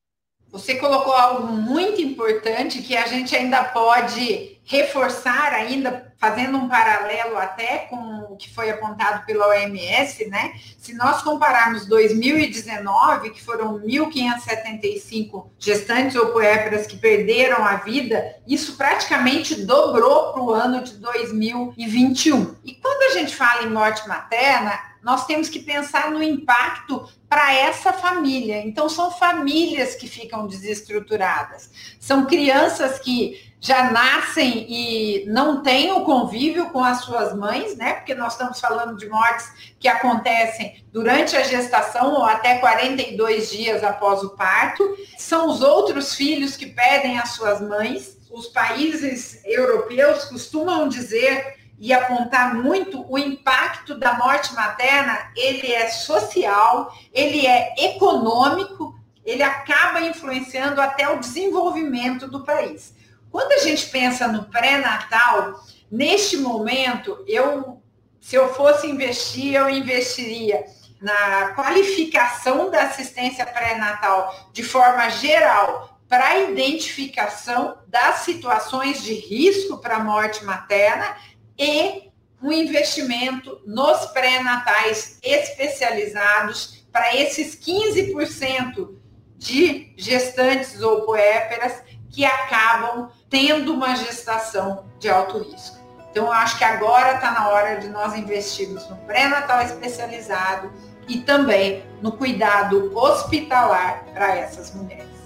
Você 0.58 0.74
colocou 0.74 1.14
algo 1.14 1.54
muito 1.54 2.02
importante 2.02 2.82
que 2.82 2.98
a 2.98 3.06
gente 3.06 3.36
ainda 3.36 3.64
pode 3.64 4.58
reforçar 4.66 5.54
ainda, 5.54 6.12
fazendo 6.18 6.58
um 6.58 6.68
paralelo 6.68 7.38
até 7.38 7.86
com 7.90 8.26
o 8.32 8.36
que 8.36 8.52
foi 8.54 8.72
apontado 8.72 9.24
pela 9.24 9.50
OMS, 9.50 10.28
né? 10.30 10.56
Se 10.80 10.96
nós 10.96 11.22
compararmos 11.22 11.86
2019, 11.86 13.30
que 13.30 13.44
foram 13.44 13.80
1.575 13.82 15.46
gestantes 15.60 16.16
ou 16.16 16.34
puérperas 16.34 16.88
que 16.88 16.98
perderam 16.98 17.64
a 17.64 17.76
vida, 17.76 18.36
isso 18.48 18.76
praticamente 18.76 19.64
dobrou 19.64 20.34
para 20.34 20.42
o 20.42 20.52
ano 20.52 20.84
de 20.84 20.94
2021. 20.98 22.56
E 22.66 22.74
quando 22.74 23.12
a 23.12 23.20
gente 23.20 23.36
fala 23.36 23.64
em 23.64 23.70
morte 23.70 24.08
materna, 24.08 24.78
nós 25.08 25.26
temos 25.26 25.48
que 25.48 25.60
pensar 25.60 26.12
no 26.12 26.22
impacto 26.22 27.08
para 27.30 27.54
essa 27.54 27.94
família. 27.94 28.60
Então, 28.60 28.90
são 28.90 29.10
famílias 29.10 29.96
que 29.96 30.06
ficam 30.06 30.46
desestruturadas. 30.46 31.72
São 31.98 32.26
crianças 32.26 33.00
que 33.00 33.42
já 33.62 33.90
nascem 33.90 34.66
e 34.68 35.26
não 35.28 35.64
têm 35.64 35.94
o 35.94 36.02
convívio 36.02 36.72
com 36.72 36.84
as 36.84 37.06
suas 37.06 37.34
mães, 37.34 37.78
né? 37.78 37.94
Porque 37.94 38.14
nós 38.14 38.34
estamos 38.34 38.60
falando 38.60 38.98
de 38.98 39.08
mortes 39.08 39.50
que 39.80 39.88
acontecem 39.88 40.84
durante 40.92 41.38
a 41.38 41.44
gestação 41.44 42.12
ou 42.12 42.26
até 42.26 42.58
42 42.58 43.50
dias 43.50 43.86
após 43.86 44.22
o 44.24 44.32
parto. 44.32 44.84
São 45.18 45.48
os 45.48 45.62
outros 45.62 46.16
filhos 46.16 46.58
que 46.58 46.66
pedem 46.66 47.18
as 47.18 47.30
suas 47.30 47.62
mães. 47.62 48.18
Os 48.30 48.48
países 48.48 49.40
europeus 49.46 50.26
costumam 50.26 50.90
dizer 50.90 51.57
e 51.80 51.94
apontar 51.94 52.56
muito 52.56 53.06
o 53.10 53.18
impacto 53.18 53.96
da 53.96 54.14
morte 54.14 54.54
materna, 54.54 55.32
ele 55.36 55.72
é 55.72 55.90
social, 55.90 56.92
ele 57.14 57.46
é 57.46 57.74
econômico, 57.78 59.00
ele 59.24 59.44
acaba 59.44 60.02
influenciando 60.02 60.82
até 60.82 61.08
o 61.10 61.20
desenvolvimento 61.20 62.28
do 62.28 62.44
país. 62.44 62.96
Quando 63.30 63.52
a 63.52 63.60
gente 63.60 63.88
pensa 63.88 64.28
no 64.28 64.46
pré-natal, 64.46 65.64
neste 65.92 66.38
momento, 66.38 67.24
eu, 67.28 67.82
se 68.20 68.36
eu 68.36 68.54
fosse 68.54 68.88
investir, 68.88 69.54
eu 69.54 69.70
investiria 69.70 70.66
na 71.00 71.54
qualificação 71.54 72.72
da 72.72 72.84
assistência 72.84 73.46
pré-natal 73.46 74.34
de 74.52 74.64
forma 74.64 75.10
geral 75.10 76.00
para 76.10 76.26
a 76.26 76.40
identificação 76.40 77.78
das 77.88 78.20
situações 78.20 79.04
de 79.04 79.14
risco 79.14 79.78
para 79.78 79.98
a 79.98 80.04
morte 80.04 80.44
materna 80.44 81.16
e 81.58 82.12
um 82.42 82.52
investimento 82.52 83.60
nos 83.66 84.06
pré-natais 84.08 85.18
especializados 85.24 86.86
para 86.92 87.16
esses 87.16 87.56
15% 87.56 88.96
de 89.38 89.94
gestantes 89.98 90.82
ou 90.82 91.02
puérperas 91.02 91.84
que 92.10 92.26
acabam 92.26 93.10
tendo 93.30 93.74
uma 93.74 93.96
gestação 93.96 94.86
de 95.00 95.10
alto 95.10 95.40
risco. 95.40 95.78
Então, 96.10 96.26
eu 96.26 96.32
acho 96.32 96.58
que 96.58 96.64
agora 96.64 97.16
está 97.16 97.32
na 97.32 97.50
hora 97.50 97.80
de 97.80 97.90
nós 97.90 98.16
investirmos 98.16 98.90
no 98.90 98.96
pré-natal 98.98 99.62
especializado 99.62 100.72
e 101.08 101.20
também 101.20 101.84
no 102.02 102.12
cuidado 102.12 102.92
hospitalar 102.98 104.04
para 104.14 104.36
essas 104.36 104.74
mulheres. 104.74 105.17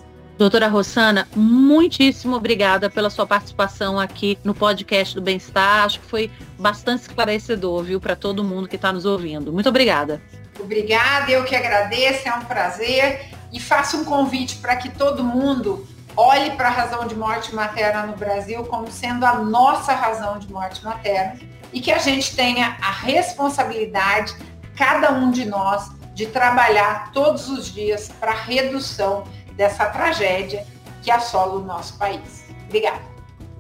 Doutora 0.42 0.68
Rossana, 0.68 1.28
muitíssimo 1.36 2.36
obrigada 2.36 2.90
pela 2.90 3.12
sua 3.12 3.28
participação 3.28 4.00
aqui 4.00 4.40
no 4.44 4.56
podcast 4.56 5.14
do 5.14 5.22
Bem-Estar. 5.22 5.86
Acho 5.86 6.00
que 6.00 6.06
foi 6.08 6.32
bastante 6.58 7.02
esclarecedor, 7.02 7.84
viu, 7.84 8.02
para 8.02 8.16
todo 8.16 8.44
mundo 8.44 8.68
que 8.68 8.76
está 8.76 8.92
nos 8.92 9.06
ouvindo. 9.06 9.54
Muito 9.54 9.70
obrigada. 9.70 10.20
Obrigada, 10.60 11.30
eu 11.32 11.44
que 11.44 11.56
agradeço, 11.56 12.28
é 12.28 12.34
um 12.34 12.42
prazer. 12.46 13.22
E 13.54 13.60
faço 13.60 13.98
um 13.98 14.04
convite 14.04 14.56
para 14.56 14.76
que 14.78 14.90
todo 14.90 15.24
mundo 15.24 15.88
olhe 16.18 16.50
para 16.56 16.70
a 16.70 16.72
razão 16.72 17.06
de 17.06 17.14
morte 17.14 17.54
materna 17.54 18.08
no 18.08 18.18
Brasil 18.18 18.64
como 18.64 18.90
sendo 18.90 19.24
a 19.28 19.36
nossa 19.36 19.94
razão 19.94 20.40
de 20.40 20.52
morte 20.52 20.84
materna 20.84 21.40
e 21.72 21.80
que 21.80 21.92
a 21.92 22.00
gente 22.00 22.36
tenha 22.36 22.78
a 22.82 22.90
responsabilidade, 22.90 24.34
cada 24.76 25.12
um 25.12 25.30
de 25.30 25.46
nós, 25.46 25.92
de 26.16 26.26
trabalhar 26.26 27.12
todos 27.12 27.48
os 27.48 27.72
dias 27.72 28.12
para 28.20 28.32
redução 28.32 29.24
dessa 29.62 29.86
tragédia 29.86 30.66
que 31.04 31.12
assola 31.12 31.60
o 31.60 31.64
nosso 31.64 31.96
país. 32.00 32.46
Obrigada. 32.66 33.12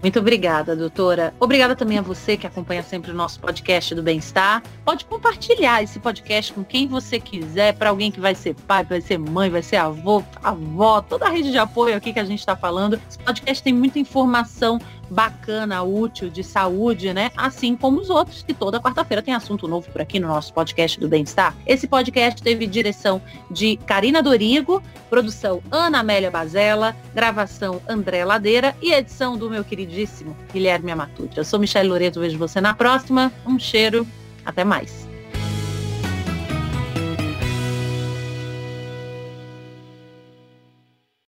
Muito 0.01 0.17
obrigada, 0.17 0.75
doutora. 0.75 1.31
Obrigada 1.39 1.75
também 1.75 1.99
a 1.99 2.01
você 2.01 2.35
que 2.35 2.47
acompanha 2.47 2.81
sempre 2.81 3.11
o 3.11 3.13
nosso 3.13 3.39
podcast 3.39 3.93
do 3.93 4.01
Bem-Estar. 4.01 4.63
Pode 4.83 5.05
compartilhar 5.05 5.83
esse 5.83 5.99
podcast 5.99 6.53
com 6.53 6.63
quem 6.63 6.87
você 6.87 7.19
quiser, 7.19 7.75
para 7.75 7.91
alguém 7.91 8.11
que 8.11 8.19
vai 8.19 8.33
ser 8.33 8.55
pai, 8.55 8.83
vai 8.83 8.99
ser 8.99 9.19
mãe, 9.19 9.51
vai 9.51 9.61
ser 9.61 9.75
avô, 9.75 10.23
avó, 10.41 11.01
toda 11.03 11.27
a 11.27 11.29
rede 11.29 11.51
de 11.51 11.59
apoio 11.59 11.95
aqui 11.95 12.11
que 12.11 12.19
a 12.19 12.25
gente 12.25 12.39
está 12.39 12.55
falando. 12.55 12.99
Esse 13.07 13.19
podcast 13.19 13.63
tem 13.63 13.73
muita 13.73 13.99
informação 13.99 14.79
bacana, 15.11 15.83
útil, 15.83 16.29
de 16.29 16.43
saúde, 16.43 17.13
né? 17.13 17.31
Assim 17.35 17.75
como 17.75 17.99
os 17.99 18.09
outros, 18.09 18.41
que 18.41 18.53
toda 18.53 18.79
quarta-feira 18.79 19.21
tem 19.21 19.33
assunto 19.33 19.67
novo 19.67 19.91
por 19.91 20.01
aqui 20.01 20.19
no 20.19 20.29
nosso 20.29 20.53
podcast 20.53 20.97
do 20.99 21.09
Bem-Estar. 21.09 21.53
Esse 21.67 21.87
podcast 21.87 22.41
teve 22.41 22.65
direção 22.65 23.21
de 23.51 23.75
Karina 23.85 24.23
Dorigo, 24.23 24.81
produção 25.09 25.61
Ana 25.69 25.99
Amélia 25.99 26.31
Bazella, 26.31 26.95
gravação 27.13 27.81
André 27.87 28.23
Ladeira 28.23 28.73
e 28.81 28.93
edição 28.93 29.37
do 29.37 29.49
meu 29.49 29.65
queridíssimo 29.65 30.35
Guilherme 30.53 30.91
Amatucci. 30.91 31.37
Eu 31.37 31.43
sou 31.43 31.59
Michelle 31.59 31.89
Loreto, 31.89 32.21
vejo 32.21 32.37
você 32.37 32.61
na 32.61 32.73
próxima. 32.73 33.31
Um 33.45 33.59
cheiro, 33.59 34.07
até 34.45 34.63
mais. 34.63 35.10